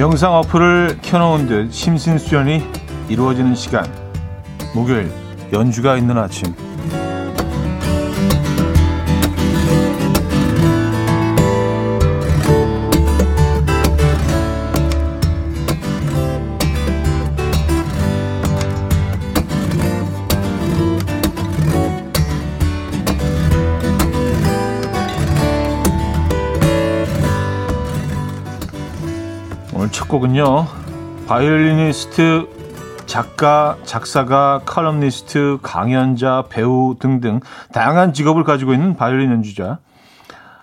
[0.00, 2.64] 영상 어플을 켜놓은 듯 심신수연이
[3.10, 3.84] 이루어지는 시간.
[4.74, 5.12] 목요일
[5.52, 6.54] 연주가 있는 아침
[30.20, 30.66] 곡은요.
[31.26, 32.48] 바이올리니스트,
[33.06, 37.40] 작가, 작사가, 칼럼니스트, 강연자, 배우 등등
[37.72, 39.78] 다양한 직업을 가지고 있는 바이올린 연주자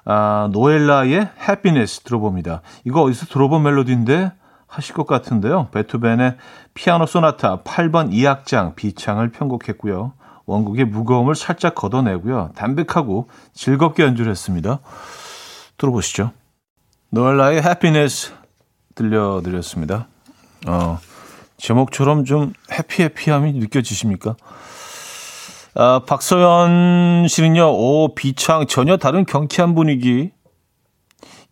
[0.06, 2.62] 아, 노엘라의 Happiness 들어봅니다.
[2.86, 4.32] 이거 어디서 들어본 멜로디인데
[4.68, 5.70] 하실 것 같은데요.
[5.72, 6.38] 베토벤의
[6.74, 10.14] 피아노 소나타 8번 2악장 비창을 편곡했고요.
[10.46, 12.52] 원곡의 무거움을 살짝 걷어내고요.
[12.56, 14.80] 담백하고 즐겁게 연주를 했습니다.
[15.78, 16.32] 들어보시죠.
[17.10, 18.38] 노엘라의 해피니스
[18.98, 20.08] 들려드렸습니다.
[20.68, 21.00] 어,
[21.58, 24.36] 제목처럼 좀 해피해피함이 느껴지십니까?
[25.76, 30.32] 아, 박서연 씨는요, 오, 비창, 전혀 다른 경쾌한 분위기.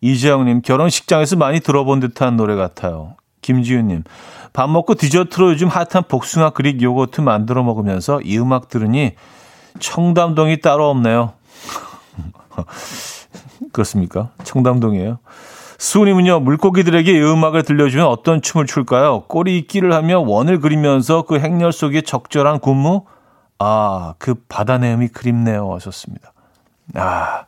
[0.00, 3.16] 이재영님, 결혼식장에서 많이 들어본 듯한 노래 같아요.
[3.40, 4.02] 김지윤님,
[4.52, 9.14] 밥 먹고 디저트로 요즘 핫한 복숭아 그릭 요거트 만들어 먹으면서 이 음악 들으니
[9.78, 11.34] 청담동이 따로 없네요.
[13.72, 14.30] 그렇습니까?
[14.42, 15.18] 청담동이에요.
[15.78, 19.24] 수은님은요, 물고기들에게 이 음악을 들려주면 어떤 춤을 출까요?
[19.28, 23.04] 꼬리 있기를 하며 원을 그리면서 그 행렬 속에 적절한 군무?
[23.58, 25.72] 아, 그 바다 내음이 그립네요.
[25.74, 26.32] 하셨습니다.
[26.94, 27.44] 아,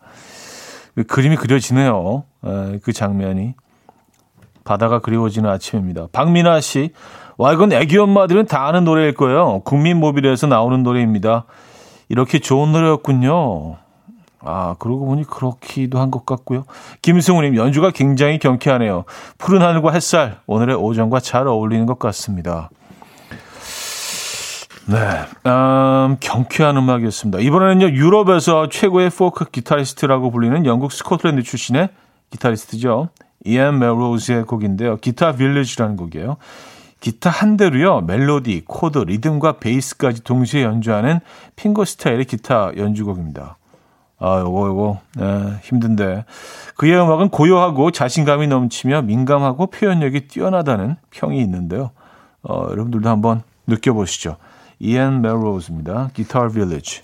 [0.94, 2.24] 그 그림이 그려지네요.
[2.44, 3.54] 에, 그 장면이.
[4.64, 6.08] 바다가 그리워지는 아침입니다.
[6.12, 6.92] 박민아 씨,
[7.38, 9.60] 와, 이건 애기 엄마들은 다 아는 노래일 거예요.
[9.64, 11.44] 국민 모빌에서 나오는 노래입니다.
[12.10, 13.76] 이렇게 좋은 노래였군요.
[14.40, 16.64] 아, 그러고 보니 그렇기도 한 것 같고요.
[17.02, 19.04] 김승우님, 연주가 굉장히 경쾌하네요.
[19.36, 22.70] 푸른 하늘과 햇살, 오늘의 오전과 잘 어울리는 것 같습니다.
[24.86, 24.96] 네,
[25.50, 27.40] 음, 경쾌한 음악이었습니다.
[27.40, 31.90] 이번에는요, 유럽에서 최고의 포크 기타리스트라고 불리는 영국 스코틀랜드 출신의
[32.30, 33.10] 기타리스트죠.
[33.44, 34.96] 이안 멜로즈의 곡인데요.
[34.96, 36.38] Guitar Village라는 곡이에요.
[37.00, 41.20] 기타 한 대로요, 멜로디, 코드, 리듬과 베이스까지 동시에 연주하는
[41.54, 43.56] finger style의 기타 연주곡입니다.
[44.20, 46.24] 아, 요거, 요거, 네, 힘든데.
[46.76, 51.92] 그의 음악은 고요하고 자신감이 넘치며 민감하고 표현력이 뛰어나다는 평이 있는데요.
[52.42, 54.36] 어, 여러분들도 한번 느껴보시죠.
[54.80, 56.10] 이앤 멜로즈입니다.
[56.14, 57.02] Guitar Village.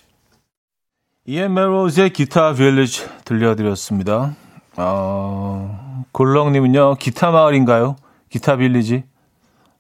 [1.27, 4.35] 이앤 멜로즈의 Guitar Village 들려드렸습니다.
[4.77, 7.97] 어, 골렁님은요, 기타 마을인가요?
[8.29, 9.05] 기타 빌리지?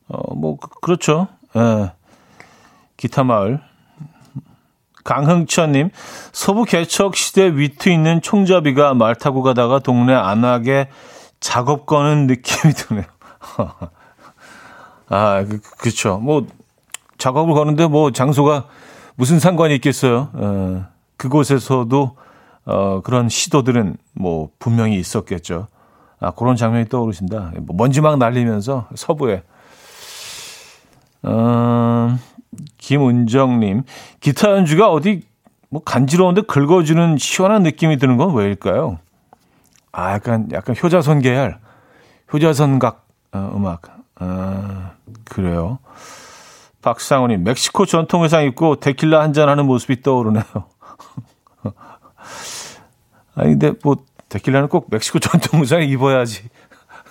[0.09, 1.27] 어, 뭐, 그, 그렇죠.
[1.57, 1.93] 예.
[2.97, 3.61] 기타 마을.
[5.05, 5.91] 강흥천님,
[6.33, 10.89] 서부 개척 시대 위트 있는 총잡이가 말 타고 가다가 동네 안하게
[11.41, 13.05] 작업 거는 느낌이 드네요.
[15.09, 16.19] 아, 그, 그렇죠.
[16.19, 16.47] 뭐,
[17.19, 18.65] 작업을 거는데 뭐 장소가
[19.15, 20.31] 무슨 상관이 있겠어요.
[20.33, 20.87] 어,
[21.17, 22.17] 그곳에서도
[22.67, 25.69] 어, 그런 시도들은 뭐 분명히 있었겠죠.
[26.19, 27.53] 아, 그런 장면이 떠오르신다.
[27.63, 29.43] 뭐 먼지 막 날리면서 서부에.
[31.25, 32.19] 음,
[32.79, 33.83] 김은정님,
[34.21, 35.23] 기타 연주가 어디
[35.71, 38.99] 뭐 간지러운데 긁어주는 시원한 느낌이 드는 건 왜일까요?
[39.93, 41.59] 아, 약간, 약간 효자선 계열,
[42.33, 43.83] 효자선각 어, 음악.
[44.17, 44.93] 아,
[45.25, 45.79] 그래요.
[46.83, 50.45] 박상훈님, 멕시코 전통 의상 입고 데킬라 한잔 하는 모습이 떠오르네요.
[53.35, 53.97] 아니, 근데 뭐,
[54.29, 56.49] 데킬라는 꼭 멕시코 전통 의상을 입어야지.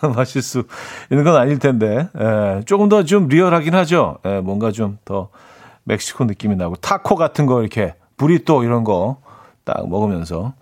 [0.16, 0.64] 마실 수
[1.12, 4.18] 있는 건 아닐 텐데, 에, 예, 조금 더 좀 리얼하긴 하죠.
[4.26, 5.30] 에, 예, 뭔가 좀 더
[5.86, 9.24] 멕시코 느낌이 나고, 타코 같은 거 이렇게, 브리또 이런 거
[9.66, 10.54] 딱 먹으면서.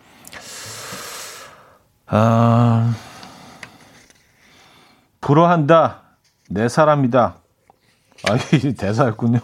[2.08, 2.94] 아,
[5.22, 6.02] 불어한다.
[6.50, 7.36] 내 사람이다.
[8.30, 9.40] 아, 이 대사였군요.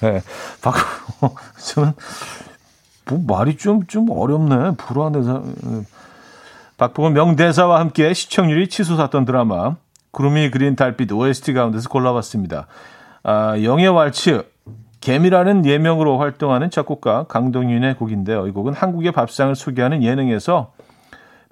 [0.00, 0.22] 네.
[0.62, 0.74] 박,
[1.64, 1.92] 저는,
[3.06, 4.76] 뭐 말이 좀, 좀 어렵네.
[5.12, 5.42] 대사.
[6.80, 9.76] 박보검 명대사와 함께 시청률이 치솟았던 드라마
[10.12, 12.68] 구름이 그린 달빛 OST 가운데서 골라봤습니다.
[13.22, 14.48] 아, 영예 왈츠
[15.02, 18.46] 개미라는 예명으로 활동하는 작곡가 강동윤의 곡인데요.
[18.46, 20.72] 이 곡은 한국의 밥상을 소개하는 예능에서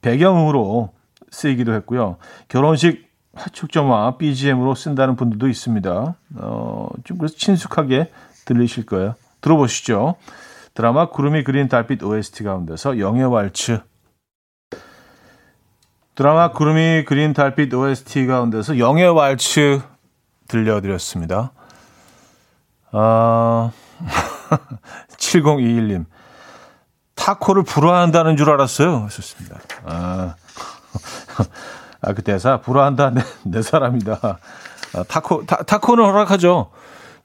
[0.00, 0.92] 배경음으로
[1.30, 2.16] 쓰이기도 했고요.
[2.48, 6.14] 결혼식 화촉점화 BGM으로 쓴다는 분들도 있습니다.
[6.36, 8.10] 어, 좀 그래서 친숙하게
[8.46, 9.14] 들리실 거예요.
[9.42, 10.14] 들어보시죠.
[10.72, 13.80] 드라마 구름이 그린 달빛 OST 가운데서 영예 왈츠
[16.18, 19.80] 드라마 구름이 그린 달빛 OST 가운데서 영예 왈츠
[20.48, 21.52] 들려드렸습니다.
[22.90, 23.70] 아,
[25.16, 26.06] 7021님.
[27.14, 29.04] 타코를 불화한다는 줄 알았어요.
[29.04, 29.60] 하셨습니다.
[29.84, 30.34] 아,
[32.02, 34.18] 아, 그 대사, 불화한다, 내, 내 사람이다.
[34.94, 36.72] 아, 타코, 타, 타코는 허락하죠.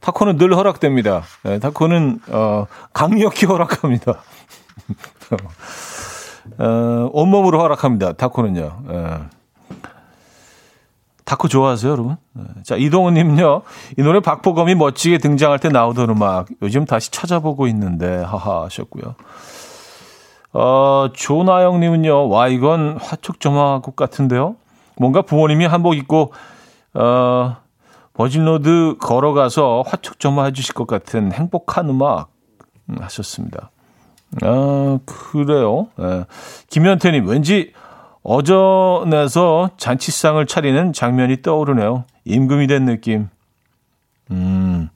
[0.01, 1.23] 타코는 늘 허락됩니다.
[1.41, 4.21] 네, 타코는, 어, 강력히 허락합니다.
[6.57, 8.13] 어, 온몸으로 허락합니다.
[8.13, 8.83] 타코는요.
[8.89, 9.17] 예.
[11.25, 12.17] 타코 좋아하세요, 여러분?
[12.37, 12.63] 예.
[12.63, 13.61] 자, 이동훈 님요.
[13.97, 16.47] 이 노래 박보검이 멋지게 등장할 때 나오던 음악.
[16.61, 19.15] 요즘 다시 찾아보고 있는데, 하하 하셨고요.
[20.53, 22.29] 어, 조나영 님은요.
[22.29, 24.55] 와, 이건 화촉점화곡 같은데요?
[24.97, 26.33] 뭔가 부모님이 한복 입고,
[26.93, 27.57] 어,
[28.13, 32.29] 버진로드 걸어가서 화촉점화 해 주실 것 같은 행복한 음악
[32.89, 33.71] 음, 하셨습니다.
[34.41, 35.87] 아, 그래요.
[35.99, 36.25] 예.
[36.69, 37.73] 김현태님, 왠지
[38.23, 42.05] 어전에서 잔치상을 차리는 장면이 떠오르네요.
[42.25, 43.29] 임금이 된 느낌.
[44.31, 44.89] 음,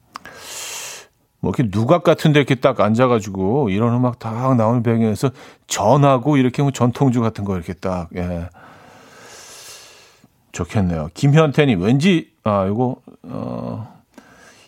[1.39, 5.31] 뭐 이렇게 누각 같은데 이렇게 딱 앉아가지고 이런 음악 딱 나오는 배경에서
[5.67, 8.49] 전하고 이렇게 뭐 전통주 같은 거 이렇게 딱, 예.
[10.53, 11.09] 좋겠네요.
[11.13, 13.96] 김현태님, 왠지, 아, 이거, 어,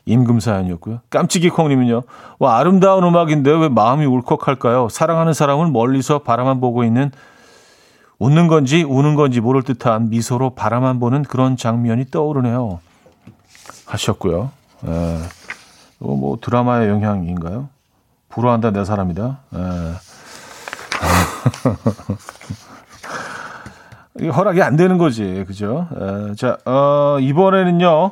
[0.10, 1.02] 임금 사연이었고요.
[1.12, 2.02] 깜찍이 콩님은요.
[2.40, 4.90] 와 아름다운 음악인데 왜 마음이 울컥할까요?
[4.90, 7.12] 사랑하는 사람을 멀리서 바라만 보고 있는
[8.18, 12.80] 웃는 건지 우는 건지 모를 듯한 미소로 바라만 보는 그런 장면이 떠오르네요.
[13.86, 14.50] 하셨고요.
[14.88, 15.18] 에,
[16.00, 17.70] 이거 뭐 드라마의 영향인가요?
[18.30, 19.38] 불화한다 내 사람이다.
[24.22, 25.88] 이 허락이 안 되는 거지, 그죠?
[25.96, 28.12] 에, 자, 어, 이번에는요.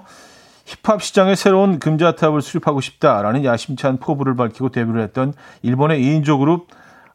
[0.68, 6.68] 힙합 시장에 새로운 금자탑을 수립하고 싶다라는 야심찬 포부를 밝히고 데뷔를 했던 일본의 2인조 그룹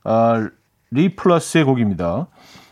[0.05, 0.47] 어,
[0.91, 2.29] 리플러스의 곡입니다.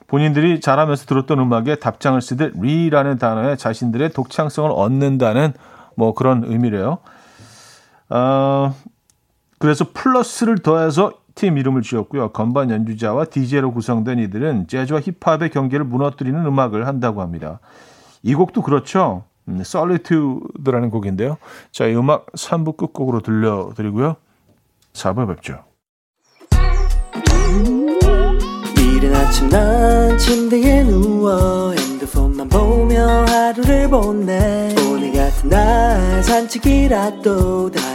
[0.07, 5.53] 본인들이 자라면서 들었던 음악에 답장을 쓰듯 리라는 단어에 자신들의 독창성을 얻는다는
[5.97, 6.99] 뭐 그런 의미래요.
[8.09, 8.75] 어,
[9.59, 12.31] 그래서 플러스를 더해서 팀 이름을 지었고요.
[12.31, 17.61] 건반 연주자와 DJ로 구성된 이들은 재즈와 힙합의 경계를 무너뜨리는 음악을 한다고 합니다.
[18.23, 19.25] 이 곡도 그렇죠.
[19.51, 19.63] 음,
[20.91, 21.37] 곡인데요.
[21.73, 24.17] 자, 이 음악 3부 끝곡으로 들려드리고요.
[24.93, 25.65] 4부에 뵙죠.
[28.79, 37.90] 이른 아침 난 침대에 누워 핸드폰만 보며 하루를 보내 오늘 같은 날 산책이라도 다녀올까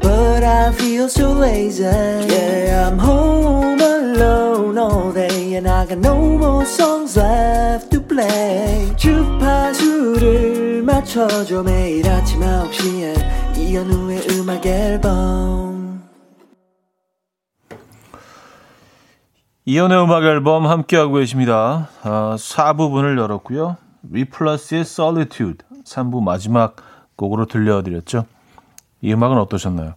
[0.00, 6.16] But I feel so lazy Yeah, I'm home alone all day And I got no
[6.16, 16.02] more songs left to play 주파수를 맞춰줘 매일 아침 9시에 이현우의 음악 앨범
[19.64, 21.88] 이연의 음악 앨범 함께하고 계십니다.
[22.02, 23.76] 아, 4부분을 열었고요.
[24.10, 26.74] 리플러스의 Solitude 3부 마지막
[27.14, 28.26] 곡으로 들려드렸죠.
[29.02, 29.94] 이 음악은 어떠셨나요?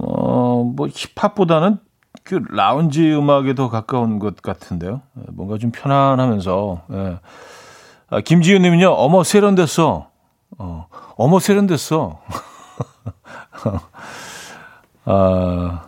[0.00, 1.78] 어, 뭐 힙합보다는
[2.24, 5.02] 그 라운지 음악에 더 가까운 것 같은데요.
[5.18, 6.82] 예, 뭔가 좀 편안하면서.
[6.92, 7.18] 예.
[8.08, 8.90] 아, 김지윤 님은요.
[8.90, 10.08] 어머 세련됐어.
[10.58, 12.20] 어, 어머 세련됐어.
[15.04, 15.82] 아,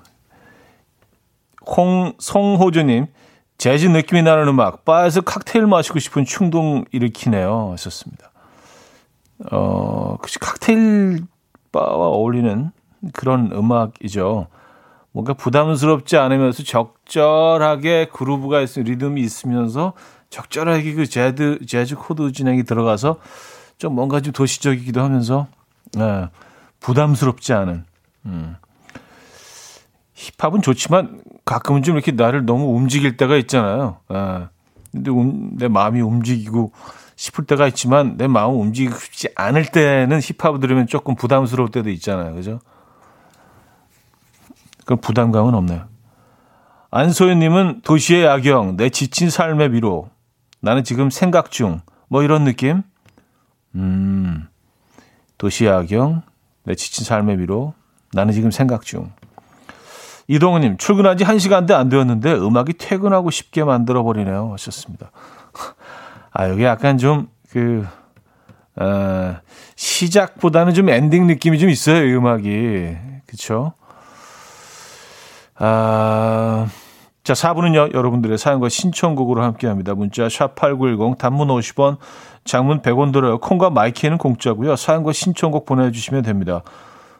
[1.66, 3.06] 홍 송호주 님
[3.56, 7.72] 재즈 느낌이 나는 음악 바에서 칵테일 마시고 싶은 충동 일으키네요.
[7.72, 8.30] 하셨습니다.
[9.50, 11.26] 어, 그치 칵테일
[11.78, 12.70] 바와 어울리는
[13.12, 14.48] 그런 음악이죠.
[15.12, 19.92] 뭔가 부담스럽지 않으면서 적절하게 groove가 있으 리듬이 있으면서
[20.30, 23.18] 적절하게 그 재즈 재즈 코드 진행이 들어가서
[23.78, 25.46] 좀 뭔가 좀 도시적이기도 하면서
[25.98, 26.28] 예,
[26.80, 27.84] 부담스럽지 않은
[28.26, 28.56] 음.
[30.14, 33.98] 힙합은 좋지만 가끔은 좀 이렇게 나를 너무 움직일 때가 있잖아요.
[34.12, 34.48] 예.
[34.90, 36.72] 근데 음, 내 마음이 움직이고
[37.18, 42.32] 싶을 때가 있지만 내 마음 움직이고 싶지 않을 때는 힙합을 들으면 조금 부담스러울 때도 있잖아요.
[42.32, 42.60] 그죠?
[44.86, 45.88] 그 부담감은 없네요.
[46.92, 50.08] 안소연님은 도시의 야경, 내 지친 삶의 위로.
[50.60, 51.80] 나는 지금 생각 중.
[52.06, 52.82] 뭐 이런 느낌?
[53.74, 54.46] 음,
[55.38, 56.22] 도시의 야경,
[56.62, 57.74] 내 지친 삶의 위로.
[58.12, 59.10] 나는 지금 생각 중.
[60.28, 64.52] 이동우님, 출근한 지 1시간도 안 되었는데 음악이 퇴근하고 싶게 만들어버리네요.
[64.52, 65.10] 하셨습니다.
[66.38, 67.84] 아, 여기 약간 좀, 그,
[68.76, 69.36] 어,
[69.74, 72.96] 시작보다는 좀 엔딩 느낌이 좀 있어요, 이 음악이.
[73.26, 73.72] 그쵸?
[75.56, 76.68] 아,
[77.24, 79.96] 자, 4부는요, 여러분들의 사연과 신청곡으로 함께 합니다.
[79.96, 81.96] 문자 샵8910, 단문 50원,
[82.44, 83.38] 장문 100원 들어요.
[83.38, 84.76] 콩과 마이케이는 공짜고요.
[84.76, 86.62] 사연과 신청곡 보내주시면 됩니다.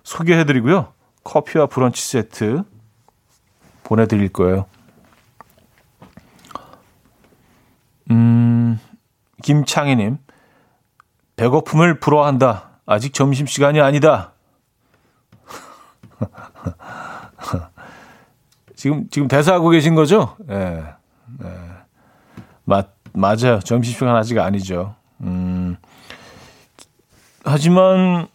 [0.04, 0.92] 소개해드리고요.
[1.24, 2.62] 커피와 브런치 세트
[3.82, 4.66] 보내드릴 거예요.
[9.48, 10.18] 김창희님.
[11.36, 12.80] 배고픔을 불어한다.
[12.84, 14.32] 아직 점심시간이 아니다.
[18.76, 20.36] 지금, 지금 대사하고 계신 거죠?
[20.50, 20.54] 예.
[20.54, 20.84] 네,
[21.40, 21.48] 네.
[22.64, 23.60] 맞, 맞아요.
[23.60, 24.94] 점심시간 아직 아니죠.
[25.22, 25.78] 음,
[27.42, 28.28] 하지만,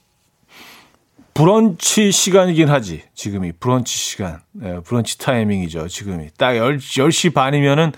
[1.36, 3.04] 브런치 시간이긴 하지.
[3.14, 3.52] 지금이.
[3.60, 4.42] 브런치 시간.
[4.52, 5.90] 네, 브런치 타이밍이죠.
[5.90, 6.30] 지금이.
[6.40, 7.92] 딱 10, 10시 반이면은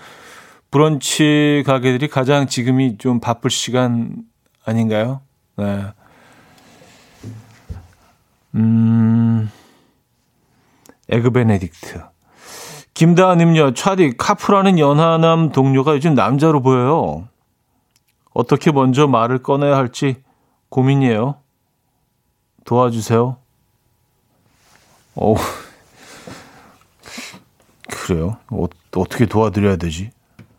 [0.70, 4.24] 브런치 가게들이 가장 지금이 좀 바쁠 시간
[4.64, 5.22] 아닌가요?
[5.56, 5.86] 네.
[8.54, 9.50] 음,
[11.08, 12.08] 에그 베네딕트.
[12.94, 17.28] 김다은님요, 차디, 카프라는 연하남 동료가 요즘 남자로 보여요.
[18.32, 20.16] 어떻게 먼저 말을 꺼내야 할지
[20.70, 21.40] 고민이에요.
[22.64, 23.36] 도와주세요.
[25.14, 25.34] 어,
[27.90, 28.38] 그래요?
[28.50, 30.10] 어, 어떻게 도와드려야 되지?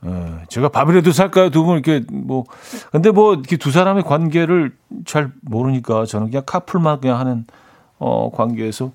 [0.07, 1.49] 예, 제가 밥이라도 살까요?
[1.49, 2.45] 두 분 이렇게 뭐
[2.91, 7.45] 근데 뭐 이렇게 두 사람의 관계를 잘 모르니까 저는 그냥 카풀만 그냥 하는
[7.99, 8.91] 어 관계에서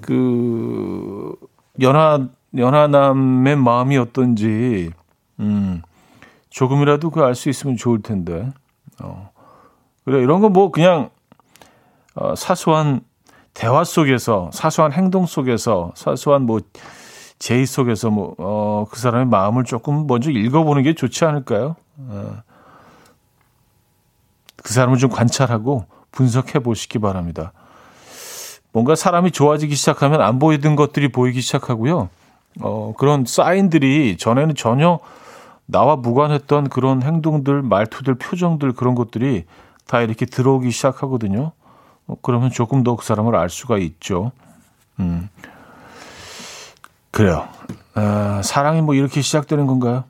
[0.00, 1.34] 그
[1.80, 4.90] 연하 연하남의 마음이 어떤지
[5.40, 5.82] 음
[6.50, 8.50] 조금이라도 그 알 수 있으면 좋을 텐데
[9.02, 9.30] 어
[10.04, 11.10] 그래 이런 거 뭐 그냥
[12.14, 13.00] 어 사소한
[13.54, 16.60] 대화 속에서 사소한 행동 속에서 사소한 뭐
[17.40, 21.74] 제의 속에서 뭐, 어, 그 사람의 마음을 조금 먼저 읽어보는 게 좋지 않을까요?
[21.96, 22.42] 어,
[24.62, 27.52] 그 사람을 좀 관찰하고 분석해 보시기 바랍니다.
[28.72, 32.10] 뭔가 사람이 좋아지기 시작하면 안 보이던 것들이 보이기 시작하고요.
[32.60, 35.00] 어, 그런 사인들이 전에는 전혀
[35.64, 39.44] 나와 무관했던 그런 행동들, 말투들, 표정들 그런 것들이
[39.86, 41.52] 다 이렇게 들어오기 시작하거든요.
[42.06, 44.30] 어, 그러면 조금 더 그 사람을 알 수가 있죠.
[44.98, 45.30] 음.
[47.10, 47.48] 그래요.
[47.94, 50.04] 아, 사랑이 뭐 이렇게 시작되는 건가요?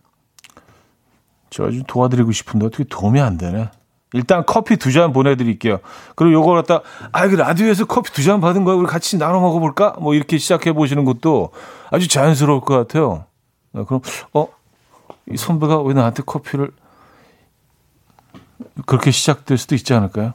[1.51, 3.71] 저좀 도와드리고 싶은데 어떻게 도움이 안 되네.
[4.13, 5.79] 일단 커피 두 잔 보내드릴게요.
[6.17, 6.81] 그리고 요걸 갖다,
[7.13, 8.75] 아, 그 라디오에서 커피 두 잔 받은 거야.
[8.75, 9.97] 우리 같이 나눠 먹어볼까?
[10.01, 11.53] 뭐 이렇게 시작해 보시는 것도
[11.91, 13.25] 아주 자연스러울 것 같아요.
[13.73, 14.01] 아, 그럼,
[14.35, 14.49] 어,
[15.31, 16.73] 이 선배가 왜 나한테 커피를
[18.87, 20.35] 그렇게 시작될 수도 있지 않을까요?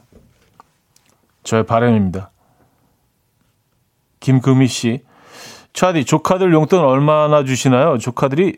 [1.44, 2.30] 저의 바람입니다.
[4.20, 5.04] 김금희 씨,
[5.76, 7.98] 차디, 조카들 용돈 얼마나 주시나요?
[7.98, 8.56] 조카들이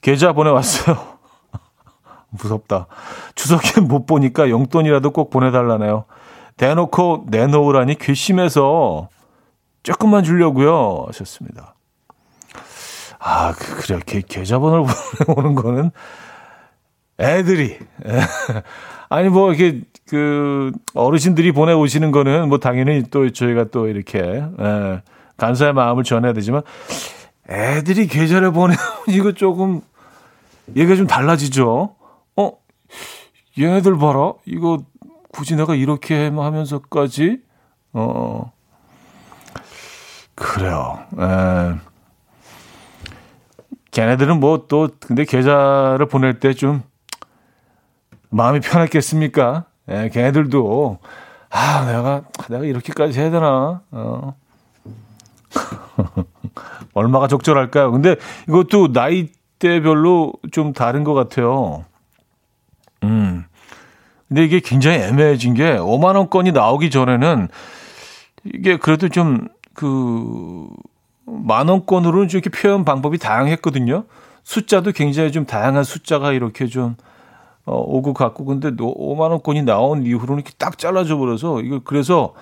[0.00, 0.96] 계좌 보내왔어요.
[2.30, 2.86] 무섭다.
[3.34, 6.06] 추석에 못 보니까 용돈이라도 꼭 보내달라네요.
[6.56, 9.10] 대놓고 내놓으라니 괘씸해서
[9.82, 11.04] 조금만 주려고요.
[11.08, 11.74] 하셨습니다.
[13.18, 14.00] 아, 그, 그래.
[14.06, 14.86] 계, 계좌번호를
[15.26, 15.90] 보내오는 거는
[17.18, 17.78] 애들이.
[19.10, 25.02] 아니, 뭐, 이렇게, 그, 어르신들이 보내오시는 거는 뭐 당연히 또 저희가 또 이렇게, 예,
[25.44, 26.62] 간사의 마음을 전해야 되지만
[27.50, 28.78] 애들이 계절에 보내면
[29.08, 29.82] 이거 조금
[30.74, 31.94] 얘기가 좀 달라지죠.
[32.36, 32.52] 어,
[33.58, 34.32] 얘네들 봐라.
[34.46, 34.78] 이거
[35.30, 37.40] 굳이 내가 이렇게 하면서까지
[37.92, 38.50] 어
[40.34, 40.98] 그래요.
[41.20, 41.74] 에.
[43.90, 46.82] 걔네들은 뭐 또 근데 계좌를 보낼 때 좀
[48.30, 49.66] 마음이 편했겠습니까?
[49.90, 50.98] 예, 걔네들도
[51.50, 53.82] 아 내가 내가 이렇게까지 해야 되나?
[53.90, 54.34] 어.
[56.94, 57.90] 얼마가 적절할까요?
[57.92, 58.16] 근데
[58.48, 61.84] 이것도 나이대별로 좀 다른 것 같아요.
[63.02, 63.44] 음.
[64.28, 67.48] 근데 이게 굉장히 애매해진 게 5만 원권이 나오기 전에는
[68.44, 70.68] 이게 그래도 좀 그
[71.26, 74.04] 만 원권으로는 좀 이렇게 표현 방법이 다양했거든요.
[74.44, 76.96] 숫자도 굉장히 좀 다양한 숫자가 이렇게 좀
[77.64, 82.34] 어, 오고 갔고 근데 5만 원권이 나온 이후로는 이렇게 딱 잘라져 버려서 이거 그래서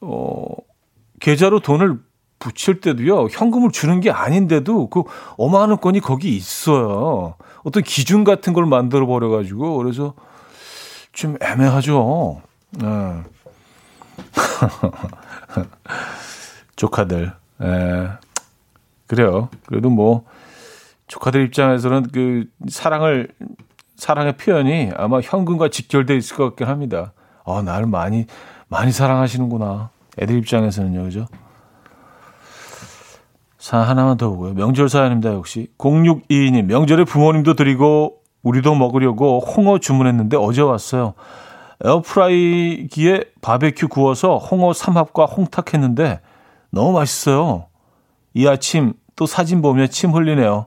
[0.00, 0.44] 어
[1.22, 2.00] 계좌로 돈을
[2.40, 5.04] 붙일 때도요, 현금을 주는 게 아닌데도 그
[5.38, 7.36] 5만 원권이 거기 있어요.
[7.62, 10.14] 어떤 기준 같은 걸 만들어 버려가지고, 그래서
[11.12, 12.42] 좀 애매하죠.
[12.72, 13.22] 네.
[16.74, 17.32] 조카들.
[17.62, 18.08] 예.
[19.06, 19.48] 그래요.
[19.66, 20.24] 그래도 뭐,
[21.06, 23.28] 조카들 입장에서는 그 사랑을,
[23.94, 27.12] 사랑의 표현이 아마 현금과 직결돼 있을 것 같긴 합니다.
[27.44, 28.26] 아, 나를 많이,
[28.66, 29.91] 많이 사랑하시는구나.
[30.18, 31.26] 애들 입장에서는요, 그죠?
[33.58, 34.54] 사 하나만 더 보고요.
[34.54, 35.68] 명절 사연입니다, 역시.
[35.78, 41.14] 0622님, 명절에 부모님도 드리고 우리도 먹으려고 홍어 주문했는데 어제 왔어요.
[41.84, 46.20] 에어프라이기에 바베큐 구워서 홍어 삼합과 홍탁 했는데
[46.70, 47.66] 너무 맛있어요.
[48.34, 50.66] 이 아침 또 사진 보며 침 흘리네요.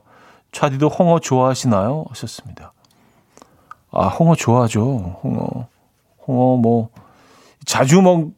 [0.52, 2.04] 차디도 홍어 좋아하시나요?
[2.10, 2.72] 하셨습니다.
[3.90, 5.18] 아, 홍어 좋아하죠.
[5.22, 5.68] 홍어.
[6.26, 6.90] 홍어 뭐
[7.64, 8.30] 자주 먹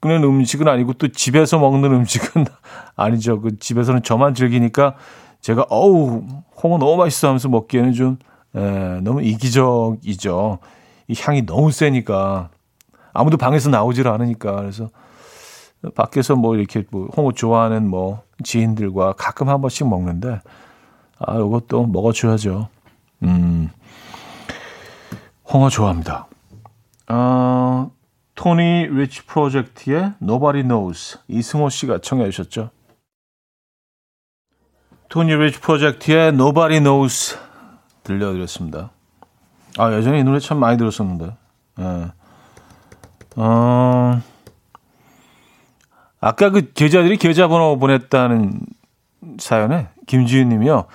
[0.00, 2.44] 는 음식은 아니고 또 집에서 먹는 음식은
[2.94, 3.40] 아니죠.
[3.40, 4.94] 그 집에서는 저만 즐기니까
[5.40, 6.24] 제가 어우
[6.62, 8.18] 홍어 너무 맛있어 하면서 먹기에는 좀
[8.54, 10.58] 에, 너무 이기적이죠.
[11.08, 12.50] 이 향이 너무 세니까
[13.12, 14.88] 아무도 방에서 나오질 않으니까 그래서
[15.96, 20.40] 밖에서 뭐 이렇게 뭐 홍어 좋아하는 뭐 지인들과 가끔 한 번씩 먹는데
[21.18, 22.68] 아 이것도 먹어줘야죠.
[23.24, 23.68] 음
[25.52, 26.28] 홍어 좋아합니다.
[27.08, 27.90] 어,
[28.38, 32.70] 토니 리치 프로젝트의 Nobody Knows 이승호 씨가 청해 주셨죠.
[35.08, 37.36] 토니 리치 프로젝트의 Nobody Knows
[38.04, 38.90] 들려드렸습니다.
[39.76, 41.36] 아 예전에 이 노래 참 많이 들었었는데.
[41.80, 42.12] 예.
[43.34, 44.22] 어,
[46.20, 48.60] 아까 그 계좌들이 계좌번호 보냈다는
[49.40, 50.86] 사연에 김지윤 님이요.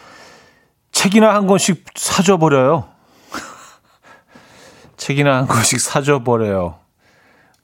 [0.93, 2.87] 책이나 한 권씩 사줘 버려요.
[4.95, 6.82] 책이나 한 권씩 사줘 버려요.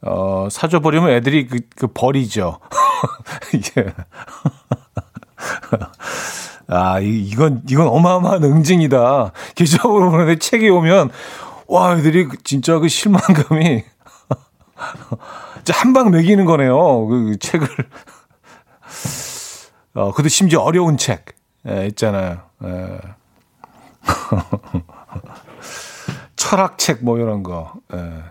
[0.02, 2.60] 어, 사줘 버리면 애들이 그, 그 버리죠.
[3.54, 3.94] 이게.
[6.68, 9.32] 아, 이, 건 이건 어마어마한 응징이다.
[9.56, 11.10] 계좌번호 보내는데 책이 오면,
[11.68, 13.84] 와, 애들이 그 진짜 그 실망감이.
[15.72, 17.06] 한방 매기는 거네요.
[17.08, 17.68] 그 책을.
[19.96, 21.26] 어, 그것도 심지어 어려운 책.
[21.68, 22.42] 예, 있잖아요.
[22.64, 23.00] 예.
[26.36, 27.74] 철학책 뭐 이런 거.
[27.94, 28.24] 예.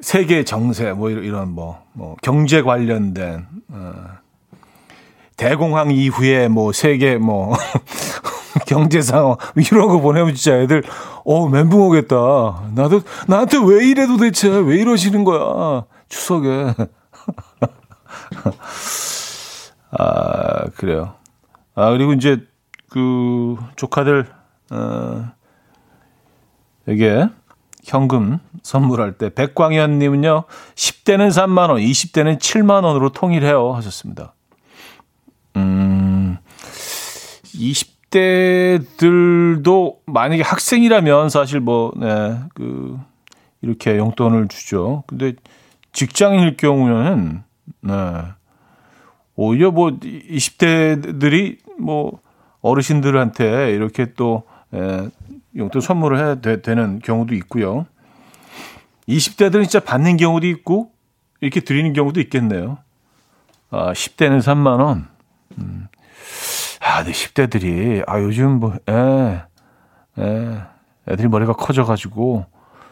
[0.00, 3.92] 세계 정세 뭐 이런 뭐, 뭐 경제 관련된 어.
[5.36, 7.54] 대공황 이후에 뭐 세계 뭐
[8.66, 10.82] 경제 상황 거 보내면 진짜 애들
[11.24, 12.16] 어 멘붕 오겠다.
[12.74, 16.74] 나도 나한테 왜 이래 도대체 왜 이러시는 거야 추석에.
[19.90, 21.14] 아 그래요.
[21.74, 22.38] 아 그리고 이제
[22.88, 24.26] 그 조카들
[24.70, 25.32] 어
[26.86, 27.28] 이게
[27.86, 34.34] 현금 선물할 때 백광현 님은요 10대는 3만 원, 20대는 7만 원으로 통일해요 하셨습니다.
[35.56, 36.36] 음
[38.10, 42.98] 20대들도 만약에 학생이라면 사실 뭐 네, 그
[43.62, 45.04] 이렇게 용돈을 주죠.
[45.06, 45.34] 근데
[45.92, 47.42] 직장인일 경우는
[47.82, 47.92] 네.
[49.36, 52.20] 오히려 뭐 20대들이 뭐
[52.60, 54.42] 어르신들한테 이렇게 또
[54.74, 55.08] 예,
[55.56, 57.86] 용돈 선물을 해야 되, 는 경우도 있고요.
[59.08, 60.90] 20대들은 진짜 받는 경우도 있고
[61.40, 62.78] 이렇게 드리는 경우도 있겠네요.
[63.70, 65.08] 아, 10대는 3만 원.
[65.58, 65.88] 음.
[66.80, 69.42] 아, 근데 10대들이 아 요즘 뭐 에,
[70.18, 70.62] 에,
[71.08, 72.46] 애들이 머리가 커져가지고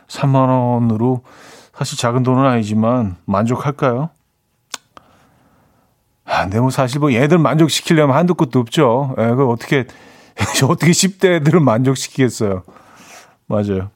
[0.08, 1.22] 3만 원으로
[1.74, 4.10] 사실 작은 돈은 아니지만 만족할까요?
[6.24, 9.14] 아, 근데 뭐 사실 뭐 얘들 만족시키려면 한도 끝도 없죠.
[9.18, 9.86] 예, 그 어떻게
[10.68, 12.62] 어떻게 10대들을 만족시키겠어요.
[13.46, 13.90] 맞아요.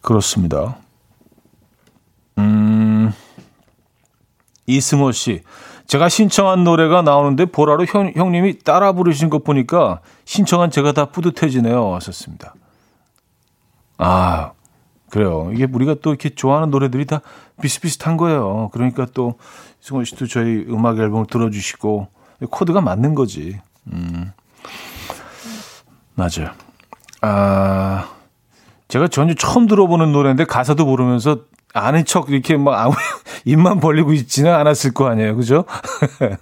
[0.00, 0.78] 그렇습니다.
[2.38, 3.12] 음,
[4.66, 5.42] 이승호 씨.
[5.86, 11.94] 제가 신청한 노래가 나오는데 보라로 형, 형님이 따라 부르신 것 보니까 신청한 제가 다 뿌듯해지네요.
[11.96, 12.54] 하셨습니다.
[13.98, 14.52] 아,
[15.10, 15.50] 그래요.
[15.52, 17.20] 이게 우리가 또 이렇게 좋아하는 노래들이 다
[17.60, 18.70] 비슷비슷한 거예요.
[18.72, 19.34] 그러니까 또
[19.82, 22.08] 이승호 씨도 저희 음악 앨범을 들어주시고
[22.50, 23.58] 코드가 맞는 거지.
[23.92, 24.32] 음.
[26.14, 26.50] 맞아요.
[27.22, 28.08] 아,
[28.88, 31.38] 제가 전혀 처음 들어보는 노래인데 가사도 모르면서
[31.72, 32.94] 아는 척 이렇게 막 아무
[33.44, 35.36] 입만 벌리고 있지는 않았을 거 아니에요.
[35.36, 35.64] 그죠?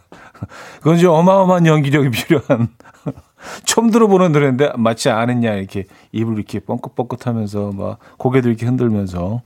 [0.78, 2.68] 그건 좀 어마어마한 연기력이 필요한
[3.64, 9.42] 처음 들어보는 노래인데 마치 아느냐 이렇게 입을 이렇게 뻥긋뻥긋 하면서 막 고개도 이렇게 흔들면서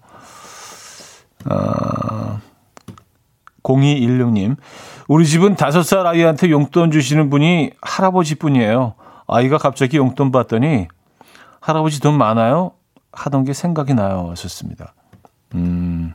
[1.46, 2.40] 아
[3.62, 4.56] 0216님
[5.08, 8.94] 우리 집은 다섯 살 아이한테 용돈 주시는 분이 할아버지 뿐이에요.
[9.32, 10.88] 아이가 갑자기 용돈 받더니
[11.60, 12.72] 할아버지 돈 많아요?
[13.12, 14.28] 하던 게 생각이 나요.
[14.30, 14.94] 하셨습니다.
[15.54, 16.14] 음,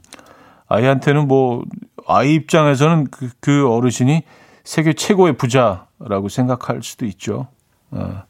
[0.67, 1.63] 아이한테는 뭐,
[2.07, 4.23] 아이 입장에서는 그, 그 어르신이
[4.63, 7.47] 세계 최고의 부자라고 생각할 수도 있죠.
[7.91, 8.23] 아,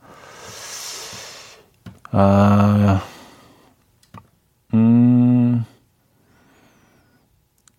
[2.11, 3.01] 아
[4.73, 5.65] 음,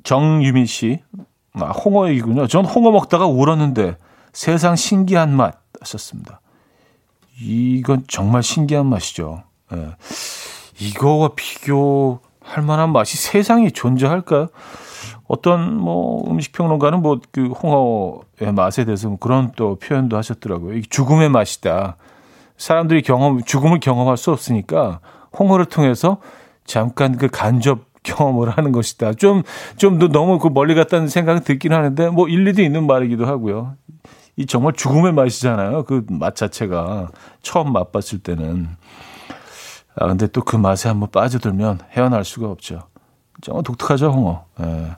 [0.02, 1.02] 정유민 씨.
[1.52, 2.46] 아, 홍어 얘기군요.
[2.46, 3.96] 전 홍어 먹다가 울었는데
[4.32, 6.40] 세상 신기한 맛 하셨습니다.
[7.40, 9.42] 이건 정말 신기한 맛이죠.
[9.72, 9.90] 예.
[10.80, 14.48] 이거와 비교할 만한 맛이 세상에 존재할까요?
[15.26, 20.76] 어떤 뭐 음식 평론가는 뭐 그 홍어의 맛에 대해서 그런 또 표현도 하셨더라고요.
[20.78, 21.96] 이 죽음의 맛이다.
[22.56, 25.00] 사람들이 경험 죽음을 경험할 수 없으니까
[25.38, 26.18] 홍어를 통해서
[26.64, 29.12] 잠깐 그 간접 경험을 하는 것이다.
[29.14, 29.42] 좀
[29.76, 33.74] 좀 더 너무 그 멀리 갔다는 생각이 들긴 하는데 뭐 일리도 있는 말이기도 하고요.
[34.38, 35.84] 이 정말 죽음의 맛이잖아요.
[35.84, 37.10] 그 맛 자체가
[37.42, 38.68] 처음 맛봤을 때는
[39.96, 42.82] 아, 근데 또 그 맛에 한번 빠져들면 헤어날 수가 없죠.
[43.42, 44.44] 정말 독특하죠, 홍어.
[44.60, 44.96] 예.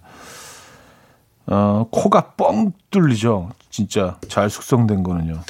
[1.47, 3.51] 어, 코가 뻥 뚫리죠.
[3.70, 5.41] 진짜 잘 숙성된 거는요.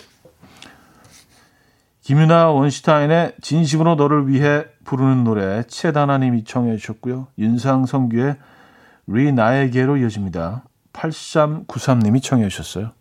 [2.02, 7.28] 김유나 원슈타인의 진심으로 너를 위해 부르는 노래 채다나님이 청해 주셨고요.
[7.38, 8.36] 윤상성규의
[9.08, 10.64] 리 나에게로 이어집니다.
[10.92, 12.92] 8393님이 청해 주셨어요.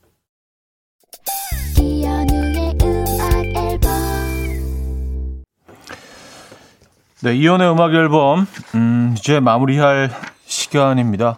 [7.21, 10.09] 네, 이연의 음악 앨범 음, 이제 마무리할
[10.45, 11.35] 시간입니다.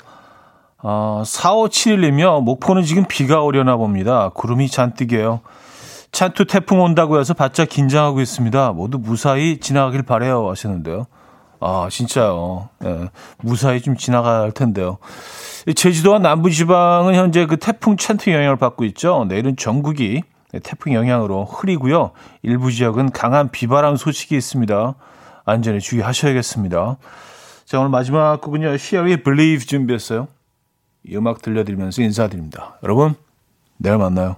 [0.78, 4.30] 어, 4571이며 목포는 지금 비가 오려나 봅니다.
[4.30, 5.42] 구름이 잔뜩이에요.
[6.12, 8.74] 찬투 태풍 온다고 해서 바짝 긴장하고 있습니다.
[8.74, 11.08] 모두 무사히 지나가길 바래요 하시는데요.
[11.62, 12.70] 아 진짜요.
[12.84, 14.98] 예, 무사히 좀 지나갈 텐데요.
[15.76, 19.26] 제주도와 남부지방은 현재 그 태풍 찬투 영향을 받고 있죠.
[19.30, 20.24] 내일은 전국이
[20.64, 22.12] 태풍 영향으로 흐리고요.
[22.42, 24.96] 일부 지역은 강한 비바람 소식이 있습니다.
[25.46, 26.98] 안전에 주의하셔야겠습니다.
[27.66, 28.76] 자 오늘 마지막 곡은요.
[28.78, 30.28] 시어의 Believe 준비했어요.
[31.06, 32.80] 이 음악 들려드리면서 인사드립니다.
[32.84, 33.14] 여러분
[33.78, 34.38] 내일 만나요.